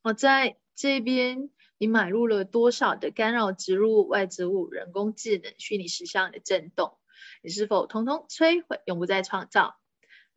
[0.02, 1.50] 我在这边。
[1.80, 6.98] 你买入了多少的干扰植入外植物、人工智能、虚拟实像的震动？
[7.42, 9.76] 你是否通通摧毁，永不再创造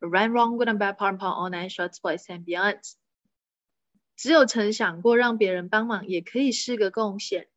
[0.00, 1.98] ？Run wrong, good and bad, p a r and p a r all nine shots,
[2.00, 2.80] boys and beyond。
[4.16, 7.48] 只有曾想过让别人帮忙，也可以是个贡献。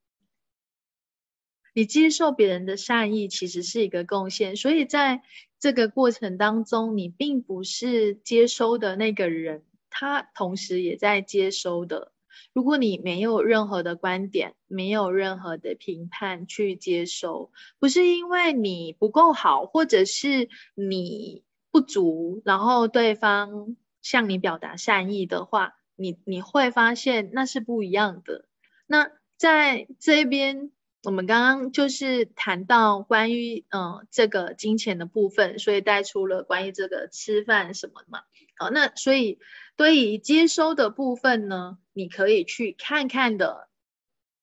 [1.73, 4.55] 你接受别人的善意，其实是一个贡献。
[4.55, 5.21] 所以在
[5.59, 12.11] 这个过程当中，你并不是接收的那个人，他同时也在接收的。
[12.53, 28.45] 如果你没有任何的观点，没有任何的评判去接收，不是因为你不够好，或者是你不足，然后对方向你表达善意的话，你你会发现那是不一样的。
[28.85, 30.71] 那在这边，
[31.03, 38.19] 我们刚刚就是谈到关于嗯这个金钱的部分，所以带出了关于这个吃饭什么嘛。
[38.57, 39.39] 好，那所以。
[39.79, 43.69] 对于接收的部分呢，你可以去看看的，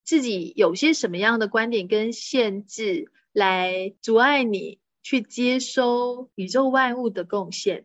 [0.03, 7.85] 自己有些什么样的观点跟限制来阻碍你去接收宇宙万物的贡献，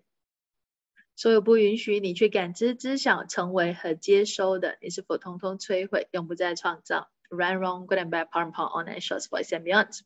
[1.16, 10.00] 所有不允许你去感知、知晓、成为和接收的，你是否通通摧毁，永不再创造？Run, wrong, good and bad, part and part, all night, shorts, boys and beyond。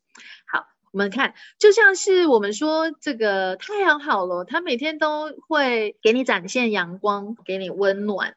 [0.45, 0.67] 好。
[0.91, 8.35] 我们看，就像是我们说这个太阳好了，它每天都会给你展现阳光，给你温暖。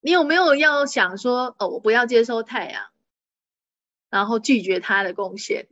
[0.00, 2.84] 你有没有要想说，哦，我不要接收太阳，
[4.08, 5.66] 然后拒绝它的贡献？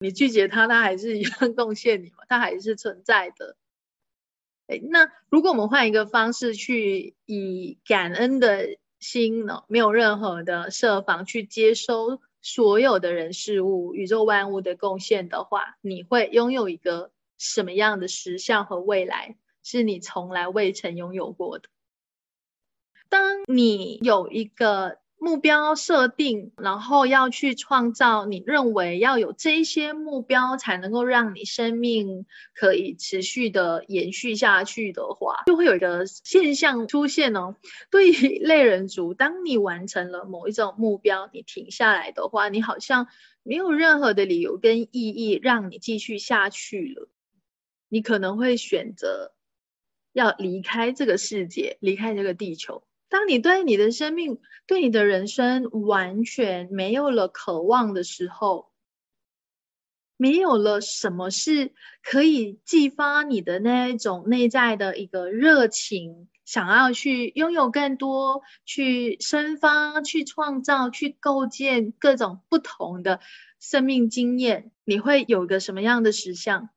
[0.00, 2.18] 你拒绝他，他还是一样 贡献你嘛？
[2.28, 3.56] 他还是存在的。
[4.68, 12.20] 哎，那如果我们换一个方式去以感恩的心呢，没有任何的设防去接收。
[12.40, 21.68] 所有的人事物、宇宙万物的贡献的话，你会拥有一个什么样的实相和未来，是你从来未曾拥有过的。
[23.08, 24.98] 当你有一个。
[25.20, 37.56] 目标设定，然后要去创造你认为要有这些目标才能够让你生命可以持续的延续下去的话，就会有一个现象出现哦。
[37.90, 43.08] 对于 类人族，当你完成了某一种目标，你停下来的话，你好像
[43.42, 47.08] 没有任何的理由跟意义让你继续下去了。
[47.88, 49.32] 你可能会选择
[50.12, 52.84] 要离开这个世界，离开这个地球。
[53.08, 58.70] 当你对你的生命、对你的人生完全没有了渴望的时候，
[60.18, 73.20] 没有了什么是可以激发你的那一种内在的一个热情，想要去拥有更多、去生发、去创造、去构建各种不同的
[73.58, 76.68] 生命经验，你会有个什么样的实相？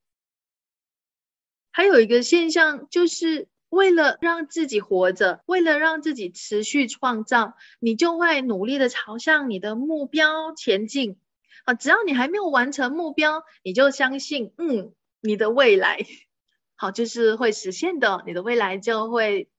[1.72, 3.50] 还有一个现象就是。
[3.72, 11.18] 为了让自己活着，为了让自己持续创造，你就会努力的朝向你的目标前进。
[11.64, 16.06] 啊，只要你还没有完成目标，你就相信，嗯，你的未来，
[16.76, 18.24] 好，就是会实现的。
[18.28, 19.50] 你的未来就会，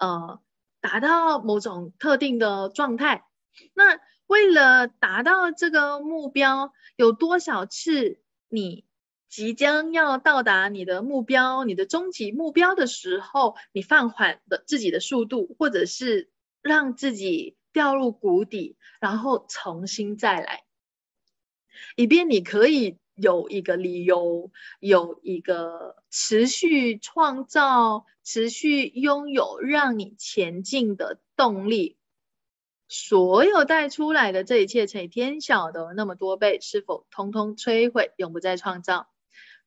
[0.00, 0.40] 呃，
[0.80, 3.24] 达到某种特定的状态。
[3.72, 8.84] 那为了达到这个目标，有多少次你？
[9.34, 16.30] 即将要到达你的目标、你的终极目标的时候，你放缓的自己的速度，或者是
[16.62, 20.62] 让自己掉入谷底，然后重新再来，
[21.96, 31.98] 以便你可以有一个理由，有一个持续创造、持续拥有让你前进的动力。
[32.86, 39.08] 所有带出来的这一切乘以天晓的那么多倍，是否通通摧毁，永不再创造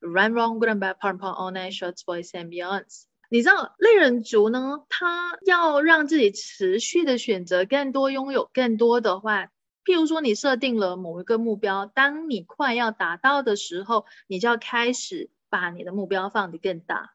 [0.00, 3.04] ？Run wrong, good and bad, part and part, all night, shorts, boys and beyonds。
[3.30, 4.86] 你知道类人族呢？
[4.88, 9.50] 他要让自己持续的选择更多，拥有更多的话，
[9.84, 17.14] 譬如说你设定了某一个目标，当你快要达到的时候，你就要开始把你的目标放得更大。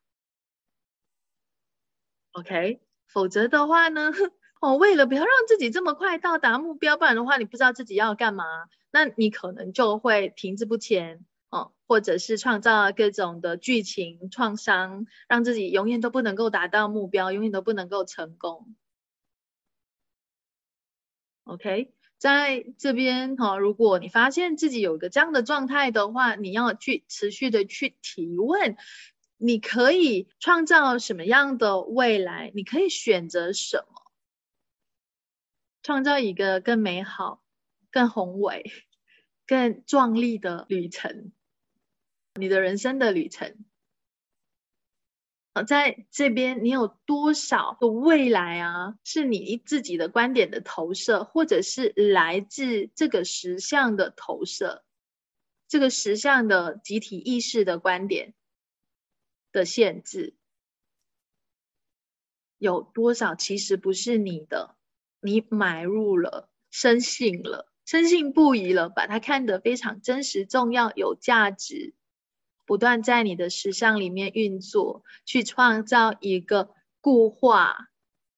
[2.34, 4.11] OK，否则的话呢，
[4.61, 8.43] 哦，为了不要让自己这么快到达目标，不然的话你不知道自己要干嘛，
[8.91, 11.25] 那你可能就会停滞不前。
[11.53, 18.75] 哦，或者是创造各种的剧情创伤，让自己永远都不能够达到目标，永远都不能够成功。
[21.43, 28.75] OK，在这边哈，如果你发现自己有个这样的状态的话，你要去持续的去提问，
[29.37, 32.51] 你可以创造什么样的未来？
[32.55, 34.01] 你可以选择什么？
[35.83, 37.43] 创造一个更美好、
[37.91, 38.71] 更宏伟、
[39.45, 41.33] 更壮丽的旅程，
[42.39, 43.65] 你的人生的旅程。
[45.67, 48.97] 在这边，你有多少的未来啊？
[49.03, 54.84] 是你自己的观点的投射，或者是来自这个实相的投射，
[55.67, 58.34] 这个实相的集体意识的观点
[59.51, 60.34] 的限制，
[62.57, 64.75] 有多少其实不是你的？
[65.21, 71.93] 你买入了，深信了，深信不疑了，把它看得非常真实、重要、有价值。
[72.66, 76.70] 不断在你的实相里面运作，去创造一个
[77.01, 77.89] 固化、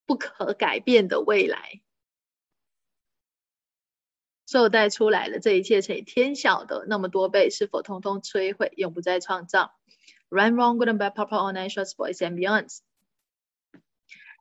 [0.05, 1.81] 不可改变的未来。
[4.47, 9.73] 受带出来了，这一切乘以天晓的那么多倍，是否通通摧毁，永不再创造
[10.29, 12.79] ？Run, wrong, good and bad, purple, all night, shorts, boys and beyonds。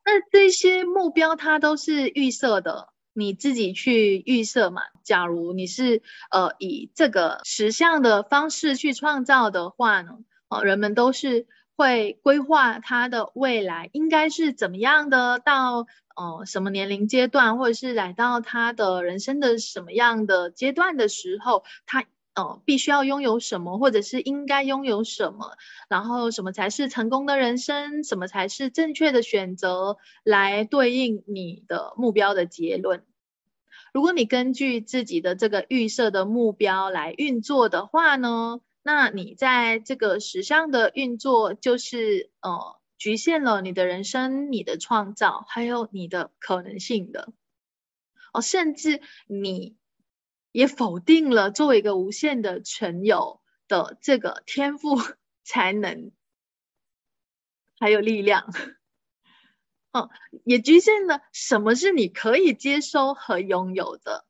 [0.03, 2.93] 那这些目标，它都是预设的。
[3.15, 4.81] 你自己去预设嘛？
[5.03, 10.11] 假如你是呃以这个实相的方式去创造的话呢？
[10.49, 22.03] 哦，人们都是会规划他的未来应该是怎么样的，到呃什么年龄阶段，或者是来到他的人生的什么样的阶段的时候，他。
[22.35, 25.55] 哦，必须要拥有什么，或者是应该拥有什么，
[25.87, 33.05] 然后什么才是成功的人生，什么才是正确的选择，来对应你的目标的结论。
[33.93, 47.31] 如果你根据自己的这个预设的目标来运作的话呢，那你在这个实相的运作就是呃局限了你的人生、你的创造，还有你的可能性的。
[48.33, 49.77] 哦，甚至你。
[50.55, 54.95] 也否定了作为一个无限的存有的这个天赋、
[55.43, 56.13] 才能，
[57.77, 58.53] 还有力量，
[59.91, 60.09] 哦，
[60.45, 64.25] 也局限了什么是你可以接收和拥有的。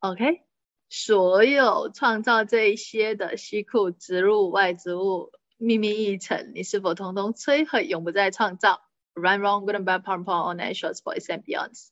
[0.00, 0.42] OK，
[0.90, 8.82] 所有创造这一些的西库植入外植物秘密议程，你是否通通摧毁，永不再创造
[9.14, 11.88] ？Run, wrong, good and bad, power, power, all nations, boys and beyonds.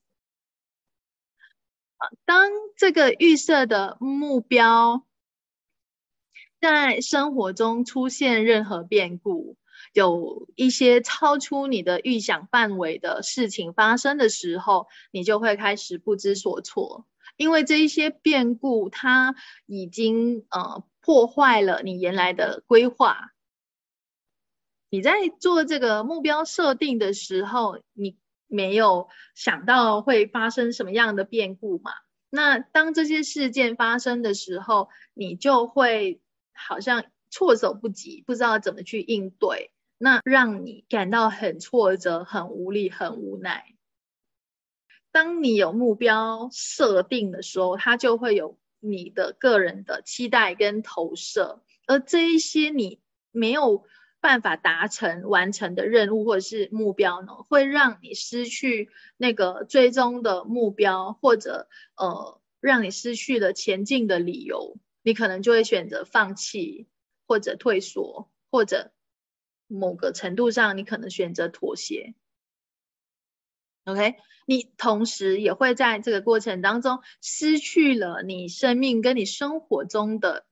[2.25, 5.05] 当这个预设的目标
[6.61, 9.57] 在生活中出现任何变故，
[9.93, 19.35] 有一些超出你的预想范围的事情发生的时候，你就会开始不知所措，因为这一些变故它
[19.67, 23.33] 已经呃破坏了你原来的规划。
[24.91, 28.17] 你在做这个目标设定的时候，你。
[28.55, 31.93] 没有想到会发生什么样的变故嘛？
[32.31, 43.75] 那当这些事件发生的时候，你就会好像措手不及，不知道怎么去应对，那让你感到很挫折、很无力、很无奈。
[45.13, 53.01] 当你有目标设定的时候，它就会有你的个人的期待跟投射，而这一些你
[53.31, 53.85] 没有。
[54.25, 66.89] 办法达成完成的任务或者是目标呢，会让你失去那个最终的目标，或者呃，让你失去了前进的理由，你可能就会选择放弃，
[67.27, 68.95] 或者退缩，或者
[69.67, 72.15] 某个程度上你可能选择妥协。
[73.85, 74.15] OK，
[74.47, 80.47] 你同时也会在这个过程当中失去了你生命跟你生活中的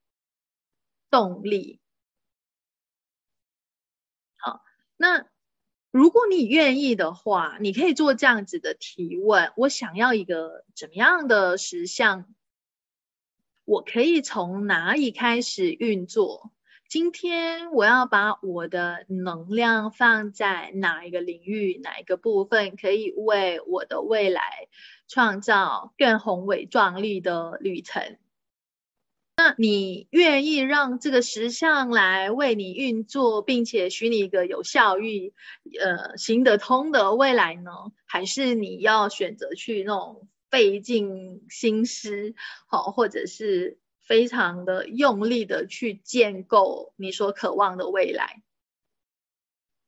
[1.08, 1.81] 动力。
[5.02, 5.26] 那
[5.90, 12.32] 如果你愿意的话，你可以做这样子的提问：我想要一个怎么样的实相？
[13.64, 16.52] 我可以从哪里开始运作？
[16.88, 24.68] 今天我要把我的能量放在哪一个领域、哪一个部分，可以为我的未来
[25.08, 28.18] 创造更宏伟壮丽的旅程？
[29.44, 35.34] 那你愿意让这个石像来为你运作，并且许你一个有效率、
[35.80, 37.72] 呃行得通的未来呢？
[38.06, 42.36] 还是你要选择去那种费尽心思，
[42.68, 48.44] 好，或者是非常的用力的去建构你所渴望的未来？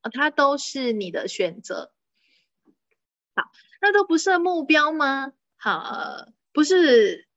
[0.00, 1.92] 啊，它都是你的选择。
[3.36, 3.44] 好，
[3.80, 5.32] 那都不是目标吗？
[5.54, 7.28] 好，不是。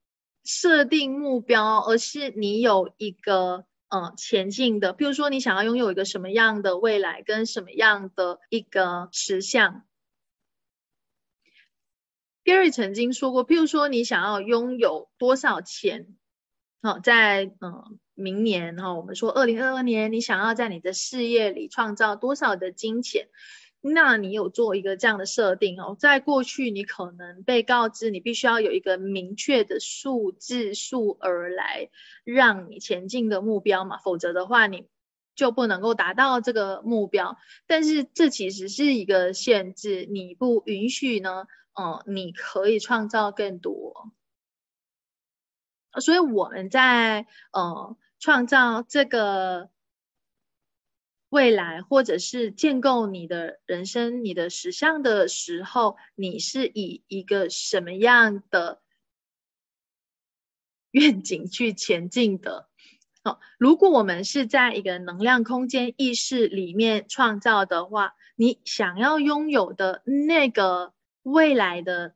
[0.48, 9.84] 设定目标，而是你有一个呃前进的，比如说你想要拥有一个什么样的未来，跟什么样的一个实相。
[12.44, 16.16] Gary 曾经说过，譬如说你想要拥有多少钱，
[16.80, 23.28] 好，在嗯明年哈，我们说二零二二年，你想要在你的事业里创造多少的金钱？
[23.80, 31.88] 那你有做一个这样的设定哦，在过去你可能被告知你必须要有一个明确的数字数额来
[32.24, 34.88] 让你前进的目标嘛，否则的话你
[35.36, 37.38] 就不能够达到这个目标。
[37.68, 41.46] 但是这其实是一个限制，你不允许呢，
[41.80, 44.10] 嗯，你可以创造更多。
[46.00, 49.70] 所以我们在呃创造这个。
[51.30, 58.80] 未来，或者是建构你的人生、你的实相的时候，你是以一个什么样的
[60.92, 62.68] 愿景去前进的？
[63.22, 72.14] 好，如果我们是在一个能量空间意识里面创造的话，你想要拥有的那个未来的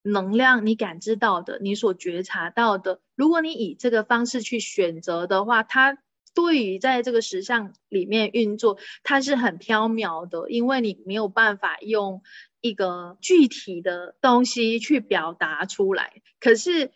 [0.00, 5.98] 能量，你感知到的，你所觉察到的，如果你以这个方式去选择的话，它。
[6.36, 12.22] 对于在这个实相里面运作，它是很飘渺的，因为你没有办法用
[12.60, 16.20] 一个具体的东西去表达出来。
[16.38, 16.92] 可是，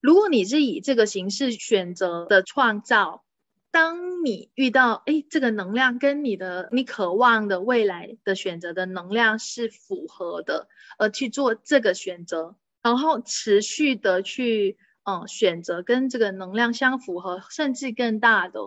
[0.00, 3.24] 如果你是以这个形式选择的创造，
[3.72, 10.68] 当你遇到哎，这个能量跟你的你渴望的未来的选择的能量是符合的，
[10.98, 18.60] 而去做这个选择，然后持续的去嗯选择跟这个能量相符合，甚至更大的。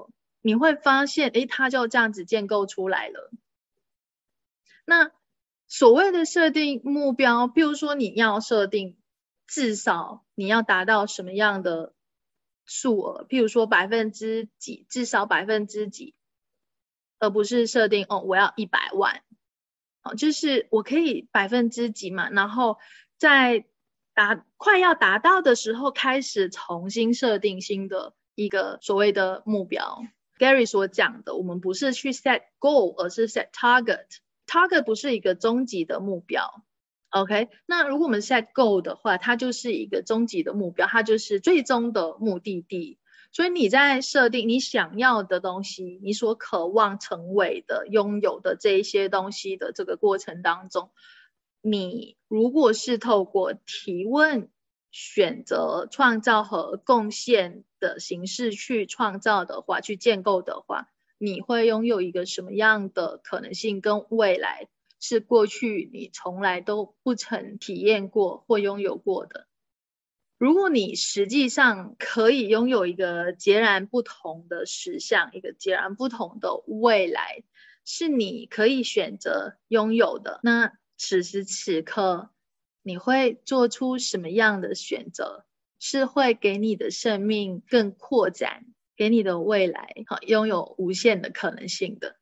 [0.48, 3.30] 你会发现，哎，它就这样子建构出来了。
[4.86, 5.12] 那
[5.68, 8.96] 所谓的设定目标，比如说你要设定
[9.46, 11.94] 至少你要达到什么样的
[12.66, 16.16] 数额，譬如说百分之几，至少百分之几，
[17.20, 19.24] 而不是设定哦，我要一百万，
[20.04, 22.78] 哦，就是我可以百分之几嘛，然后
[23.18, 23.66] 在
[24.14, 30.06] 达快要达到的时候，开始重新设定新的一个所谓的目标。
[30.38, 34.06] Gary 所讲的，我们不是去 set goal，而是 set target。
[34.46, 36.64] target 不是一个终极的目标
[37.10, 37.50] ，OK？
[37.66, 42.98] 那如果我们 set goal 的话，它就是一个终极的目标，它就是最终的目的地。
[43.32, 50.92] 所以你在设定你想要的东西，你所渴望成为的、拥有的这一些东西的这个过程当中，
[51.62, 54.50] 你如果是透过提问。
[54.92, 64.68] 选择创造和贡献的形式去创造的话，去建构的话，你会拥有一个什么样的可能性跟未来，
[65.00, 69.48] 是过去你从来都不曾体验过或拥有过的。
[70.38, 77.44] 如果你实际上可以拥有一个截然不同的实相，一个截然不同的未来，
[77.86, 82.30] 是你可以选择拥有的，那此时此刻。
[82.88, 85.44] 你会做出什么样的选择？
[85.80, 88.66] 是会给你的生命更扩展，
[88.96, 92.16] 给你的未来哈拥有无限的可能性的。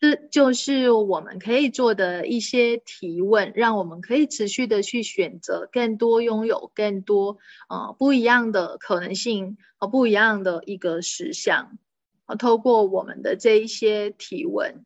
[0.00, 11.78] 这就是我们可以做的一些提问，让我们可以持续的去选择更多，拥有更多啊不一样的可能性和不一样的一个实相
[12.24, 12.34] 啊。
[12.34, 14.84] 透过我们的这一些提问，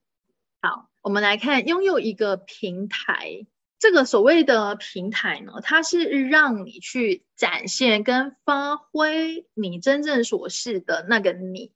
[0.60, 3.46] 好，我们来看拥有一个平台。
[3.78, 11.70] 这个所谓的平台呢，它是让你去展现跟发挥你真正所是的那个你，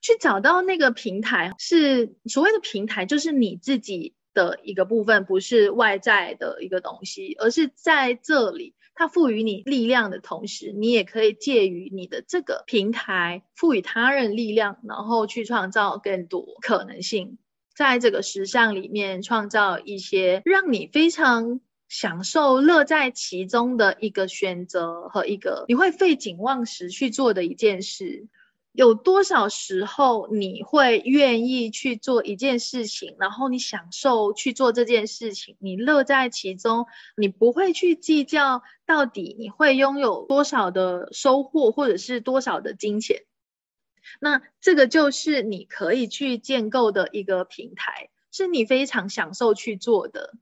[0.00, 17.38] 去找到那个平台是所谓的平台，就是你自己的一个部分，不是外在的一个东西，而是在这里，它赋予你力量的同时，你也可以借于你的这个平台赋予他人力量，然后去创造更多可能性。
[17.76, 28.26] 在这个时尚里面创造一些让你非常享受、乐在其中的一个选择和一个你会废寝忘食去做的一件事。
[28.72, 43.22] 有多少时候你会愿意去做一件事情，然后你享受去做这件事情，你乐在其中，你不会去计较到底你会拥有多少的收获，或者是多少的金钱。
[44.20, 50.34] 那这个就是你可以去建构的一个平台，是你非常享受去做的。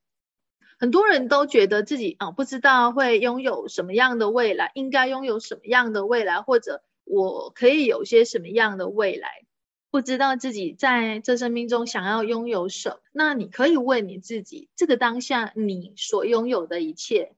[0.78, 9.44] 很多人都觉得自己啊，不知道会拥有什么样的未来，应该拥有什么样的未来，或者我可以有些什么样的未来，
[9.90, 12.96] 不知道自己在这生命中想要拥有什么。
[13.12, 17.34] 那你可以问你自己，这个当下你所拥有的一切。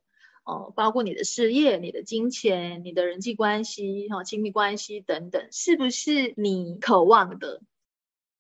[0.47, 7.63] 哦，包括你的事业、你的金钱、你的人际关系、哈亲密关系等等，是不是你渴望的？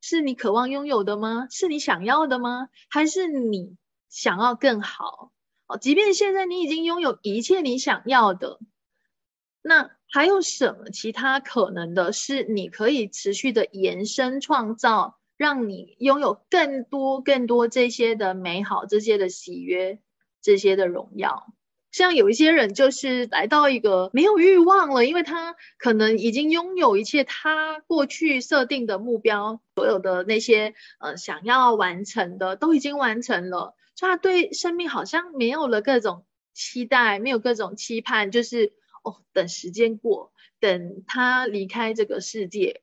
[0.00, 1.48] 是你渴望拥有的吗？
[1.50, 2.68] 是你想要的吗？
[2.88, 3.76] 还是你
[4.08, 5.32] 想要更好？
[5.66, 8.60] 哦，即便现在你已经拥有一切你想要的，
[9.60, 20.00] 那还有什么其他可能的是你可以持续的延伸创造，让你拥有更多更多这些的美好、这些的喜悦、
[20.40, 21.52] 这些的荣耀？
[21.96, 42.82] 像有一些人就是来到一个没有欲望了，因为他可能已经拥有一切他过去设定的目标，所有的那些呃想要完成的都已经完成了，所以他对生命好像没有了各种期待，没有各种期盼，就是哦等时间过，等他离开这个世界，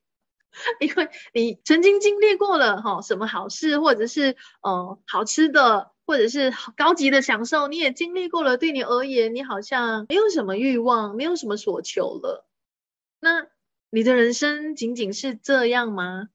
[0.82, 5.93] 因为你曾经经历过了哈什么好事，或者是呃好吃的。
[6.06, 12.48] 或者是高级的享受，你也经历过了，对你而言，你好像没有什么欲望，没有什么所求了。
[13.20, 13.48] 那
[13.90, 16.30] 你的人生仅仅是这样吗？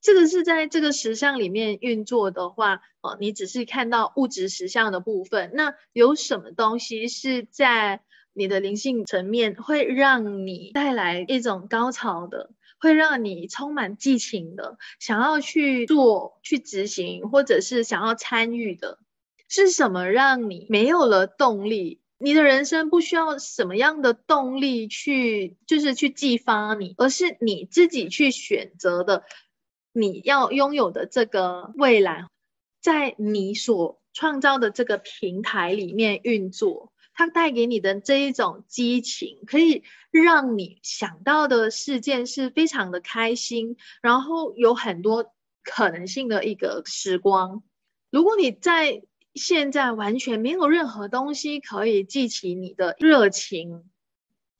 [0.00, 5.50] 这个是在这个实相里面运作的话，哦，你只是看到物质实相的部分。
[5.54, 8.02] 那有什么东西是在
[8.34, 12.50] 你的灵性层面会让你带来一种高潮的？
[12.84, 18.98] 会让你充满激情的，想要去做、去执行，或者是想要参与的，
[19.48, 22.02] 是什么让你没有了动力？
[22.18, 29.24] 你的人生不需要什么样的动力去，就是去激发你，而是你自己去选择的，
[29.92, 32.26] 你要拥有的这个未来，
[32.82, 36.92] 在你所创造的这个平台里面运作。
[37.14, 47.62] 它带给你的这一种激情，可以让你想到的事件是非常的开心，然后有很多可能性的一个时光。
[48.10, 49.02] 如果你在
[49.34, 53.90] 现在完全没有任何东西可以激起你的热情，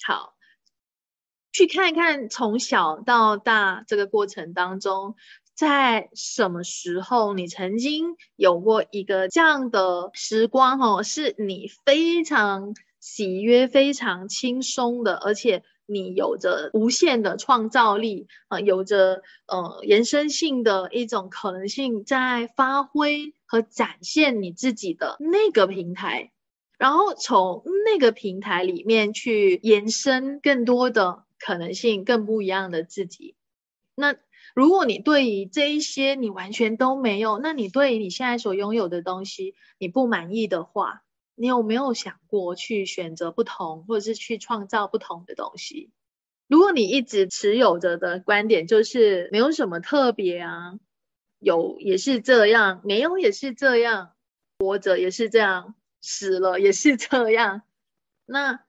[0.03, 0.35] 好，
[1.53, 5.17] 去看一看从小到大这个过程当中。
[5.55, 10.81] 在什么时候，你曾经有过一个这样的时光？
[10.81, 26.33] 哈，是你非常喜悦、非常轻松的，而且你有着无限的创造力啊，有着呃延伸性的一种可能性，在发挥和展现你自己的那个平台，
[26.79, 33.37] 然后从那个平台里面去延伸更多的可能性，更不一样的自己。
[33.95, 34.17] 那。
[34.55, 41.03] 如果你对于这一些你完全都没有，那你对于你现在所拥有的东西你不满意的话，
[41.35, 45.91] 你有没有想过去选择不同，或者是去创造不同的东西？
[46.47, 50.79] 如果你一直持有着的观点就是没有什么特别啊，
[51.41, 54.13] 有也是这样，没有也是这样，
[54.59, 57.63] 活着也是这样，死了也是这样，
[58.25, 58.61] 那。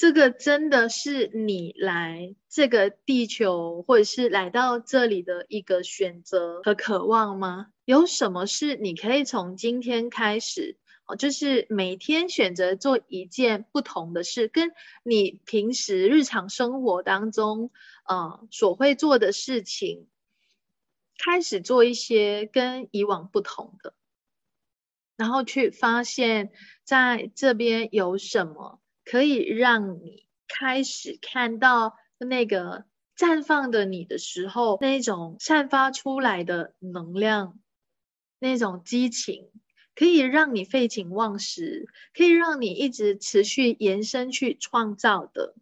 [0.00, 7.66] 这个真的是你来这个地球，或者是来到这里的一个选择和渴望吗？
[7.84, 14.72] 有什么事你可以从今天开始，哦，就是每天选择做一件不同的事，跟
[15.02, 17.70] 你平时日常生活当中，
[18.06, 20.06] 呃，所会做的事情，
[21.18, 23.92] 开始做一些跟以往不同的，
[25.18, 26.52] 然后去发现
[26.84, 28.79] 在这边有什么。
[29.10, 32.84] 可以让你开始看到那个
[33.16, 37.58] 绽放的你的时候，那种散发出来的能量，
[38.38, 39.50] 那种激情，
[39.96, 45.56] 可以让你废寝忘食，可以让你一直持续延伸去创造的。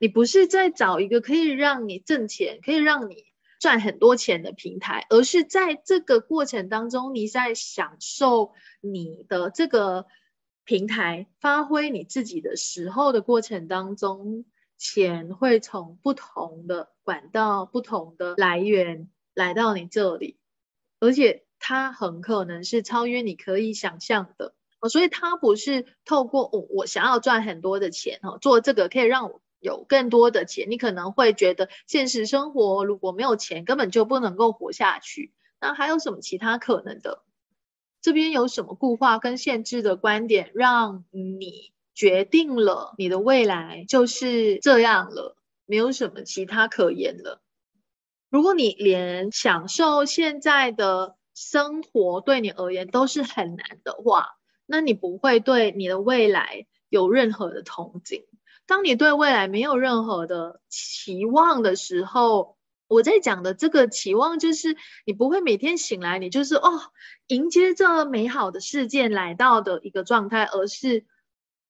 [0.00, 3.26] 你不是在找一个可以让你挣钱、可以让你
[3.60, 10.06] 赚很多钱的平台，而是在这个过程当中，你在享受你的这个。
[10.64, 14.44] 平台发挥你自己的时候的过程当中，
[14.78, 20.38] 钱会从不同的管道、不同的来源来到你这里，
[21.00, 24.88] 而且它很可能是超越你可以想象的哦。
[24.88, 30.70] 所以它不是透过我我想要赚很多的钱哈，做这个可以让我有更多的钱。
[30.70, 35.32] 你可能会觉得现实生活如果没有钱，根本就不能够活下去。
[35.60, 37.24] 那还有什么其他可能的？
[38.02, 45.36] 这边有什么固化跟限制的观点，让你决定了你的未来就是这样了，
[45.66, 47.40] 没有什么其他可言了。
[48.28, 54.36] 如果你连享受现在的生活对你而言都是很难的话，
[54.66, 58.24] 那你不会对你的未来有任何的憧憬。
[58.66, 62.56] 当你对未来没有任何的期望的时候，
[62.92, 64.76] 我在讲的这个期望，就是
[65.06, 66.80] 你不会每天醒来，你就是哦，
[67.26, 71.06] 迎接这美好的事件来到的一个状态，而是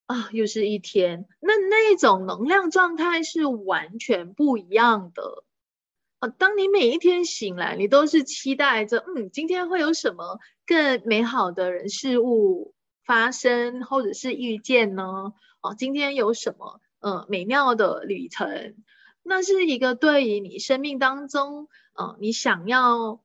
[0.07, 1.27] 啊，又是一天。
[1.41, 5.45] 那那种能量状态是完全不一样的。
[6.18, 15.33] 啊，当你每一天醒来，你都是期待着，嗯，今天会有什么更美好的人事物发生或者是遇见呢？
[15.61, 18.75] 哦，今天有什么呃美妙的旅程？
[19.23, 23.20] 那是一个对于你生命当中，呃，你想要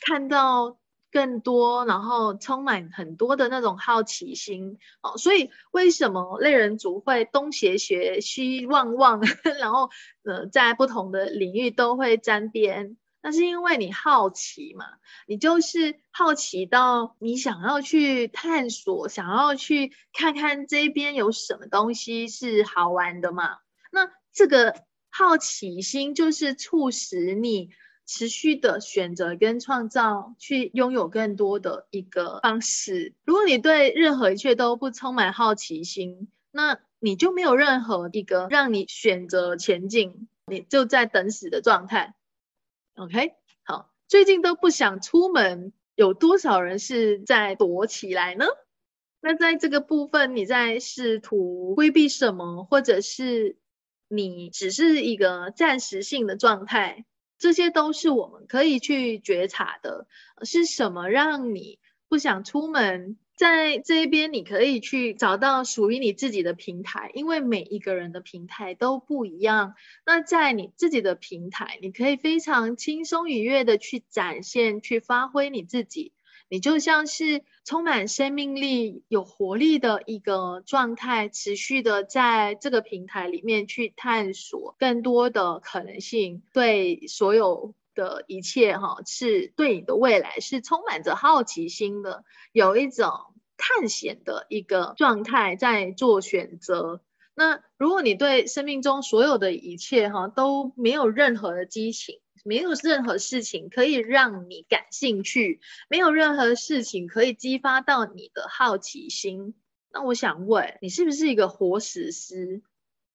[0.00, 0.78] 看到
[1.10, 5.16] 更多，然后充满很多的那种好奇心哦。
[5.16, 9.20] 所以为什么类人族会东学学西望望，
[9.58, 9.90] 然后
[10.22, 12.96] 呃，在不同的领域都会沾边？
[13.20, 14.84] 那是因为你好奇嘛，
[15.26, 23.58] 你就是好奇到你想要去探索，想要去看看这边有什么东西是好玩的嘛。
[23.90, 24.74] 那这个
[25.18, 27.70] 好奇心就是促使你
[28.06, 33.14] 持续的选择跟创造，去拥有更多的一个方式。
[33.24, 42.14] 如果你对任何一切都不充满好奇心，那你就没有任何一个让你选择前进，你就在等死的状态。
[42.94, 43.32] OK，
[43.64, 48.44] 好，最近都不想出门，有多少人是在躲起来呢？
[49.20, 53.56] 那在这个部分，你在试图规避什么，或者是
[54.08, 57.04] 你只是一个暂时性的状态，
[57.38, 60.06] 这些都是我们可以去觉察的。
[60.42, 61.78] 是什么让你
[62.08, 63.16] 不想出门？
[63.36, 69.74] 在这一边，你可以去找到属于你自己的平台，因为每一个人的平台都不一样。
[70.04, 76.12] 那在你自己的平台，你可以非常轻松愉悦的去展现、去发挥你自己。
[76.48, 87.74] 你就像是充满生命力、有活力的一个状态，持续的在这个平台里面去探索更多的可能性，对所有。
[87.94, 92.22] 的一切哈，是对你的未来是充满着好奇心的，
[92.52, 93.10] 有一种
[93.56, 97.02] 探险的一个状态在做选择。
[97.34, 109.54] 那如果你对生命中所有的一切哈都没有任何的激情，没有任何事情可以让你感兴趣，没有任何事情可以激发到你的好奇心，
[109.92, 112.62] 那我想问你，是不是一个活死尸，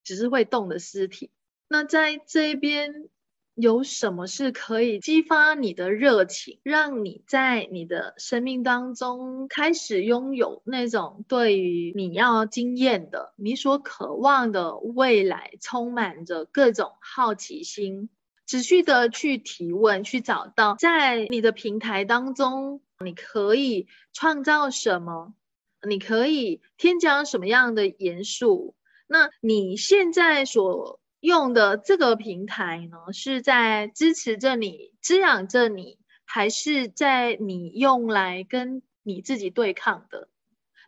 [0.03, 1.31] 只是会动的尸体？
[1.67, 3.09] 那在这边。
[3.55, 18.09] 有什么是可以激发你的热情，让你在你的生命当中开始拥有那种对于你要经验的、你所渴望的未来，充满着各种好奇心，
[18.53, 25.33] 持续的去提问，去找到在你的平台当中，你可以创造什么，
[25.81, 28.75] 你可以添加什么样的元素？
[29.07, 40.29] 那你现在所用的这个平台呢，是在支持着你、滋养着你，还是在你用来跟你自己对抗的？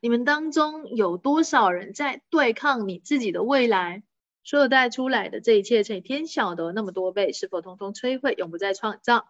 [0.03, 4.03] 你们当中有多少人在对抗你自己的未来？
[4.46, 9.28] 所有带出来的这一切乘以天晓得那么多倍，是否通通摧毁，永不再创造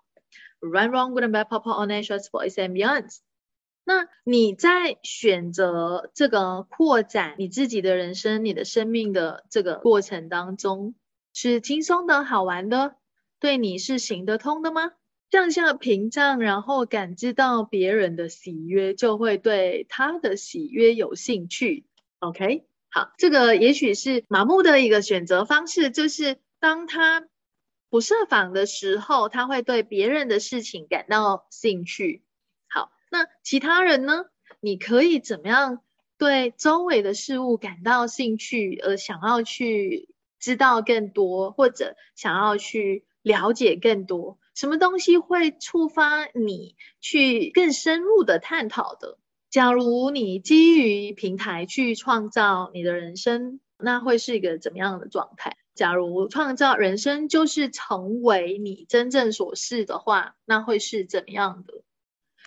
[0.59, 3.17] ？Run, run, good and bad, pop, pop, on, and shots, boys and beyond。
[3.85, 10.95] 那你在选择这个扩展你自己的人生、你的生命的这个过程当中，
[11.33, 12.95] 是轻松的好玩的，
[13.39, 14.91] 对你是行得通的吗？
[15.29, 21.85] 降下屏障，然后感知到别人的喜悦，就会对他的喜悦有兴趣。
[22.19, 22.65] OK，
[22.95, 27.27] 好，这个也许是麻木的一个选择方式，就是当他
[27.89, 32.23] 不设防的时候，他会对别人的事情感到兴趣。
[32.69, 34.23] 好那其他人呢？
[34.61, 35.81] 你可以怎么样
[36.17, 40.07] 对周围的事物感到兴趣，而想要去
[40.39, 44.39] 知道更多，或者想要去了解更多？
[44.53, 49.17] 什么东西会触发你去更深入的探讨的？
[49.55, 55.55] 假如你基于平台去创造你的人生，那会是一个怎么样的状态？
[55.73, 61.83] 假如创造人生就是成为你真正所是的话，那会是怎么样的？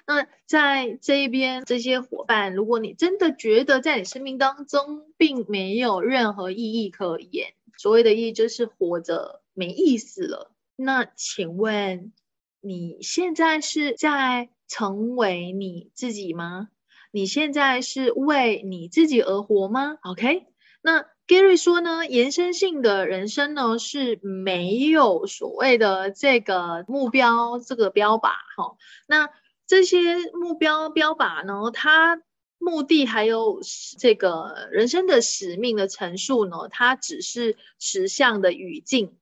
[0.06, 10.52] 那在这一边，这些伙伴，如果你真的觉得在你生命当中并没有任何意义可言，所谓的意义就是活着没意思了。
[10.76, 12.12] 那请问
[12.60, 16.68] 你现在是在成为你自己吗？
[17.10, 20.46] 你现在是为你自己而活吗？OK？
[20.82, 28.76] 那 Gary 说呢，延伸性的人生呢是没有所谓的这个目标这个标靶哈。
[29.06, 29.28] 那
[29.66, 31.70] 这些目标标靶呢？
[31.72, 32.22] 它
[32.58, 33.60] 目的还有
[33.98, 36.68] 这个人生的使命的陈述呢？
[36.70, 39.16] 它只是实相的语境。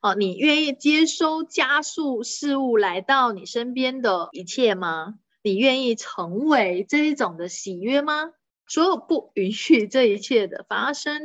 [0.00, 5.14] 哦，你愿意接收加速事物来到你身边的一切吗？
[5.46, 8.32] 你愿意成为这一种的喜悦吗？
[8.66, 11.22] 所有不允许这一切的发生，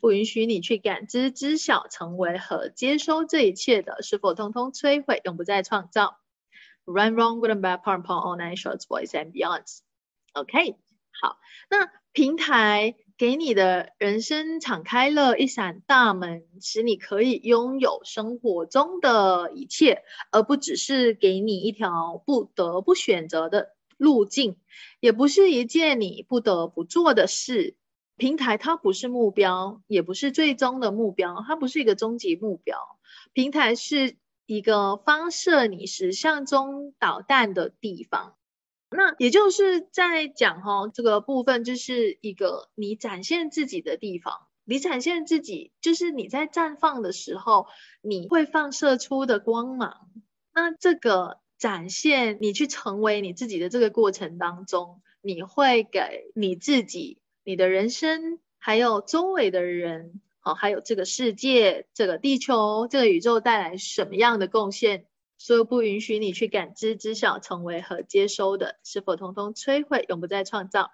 [0.00, 6.18] 不允许你去感知、知晓、成为和接收这一切的，是否通通摧毁，永不再创造
[6.84, 9.10] ？Run, wrong, good and bad, p o w r p o n all nine shorts, boys
[9.10, 9.78] and beyonds.
[10.32, 10.76] OK，
[11.22, 11.38] 好，
[11.70, 24.56] 那平台给你的人生敞开了一扇大门，使你可以拥有生活中的一切，而不只是给你一条不得不选择的路径，
[25.00, 27.76] 也不是一件你不得不做的事。
[28.16, 32.78] 平台它不是目标，也不是最终的目标，它不是一个终极目标。
[33.34, 34.16] 平台是
[34.46, 38.36] 一个发射你实相中导弹的地方。
[38.90, 44.34] 那也就是在讲哈，这个部分就是一个你展现自己的地方。
[44.64, 47.66] 你展现自己，就是你在绽放的时候，
[48.02, 50.08] 你会放射出的光芒。
[50.54, 57.18] 那这个展现，你去成为你自己的这个过程当中，你会给你自己。
[57.42, 65.06] 你的人生，还有周围的人，好，还有这个世界、这个地球、这个宇宙带来什么样的贡献？
[65.40, 70.92] 所有不允许你去感知、知晓、成为和接收的，是否通通摧毁，永不再创造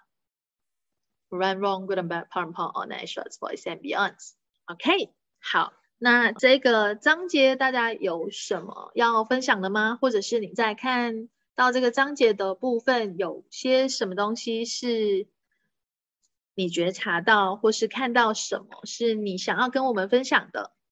[1.27, 4.35] ？Run wrong, good and bad, power and power, all nations, voice and beyonds.
[4.63, 9.97] OK，好，那这个章节大家有什么要分享的吗？
[10.01, 15.27] 或者是你在看到这个章节的部分，有些什么东西是？
[16.55, 20.71] 你觉察到或是看到什么是你想要跟我们分享的？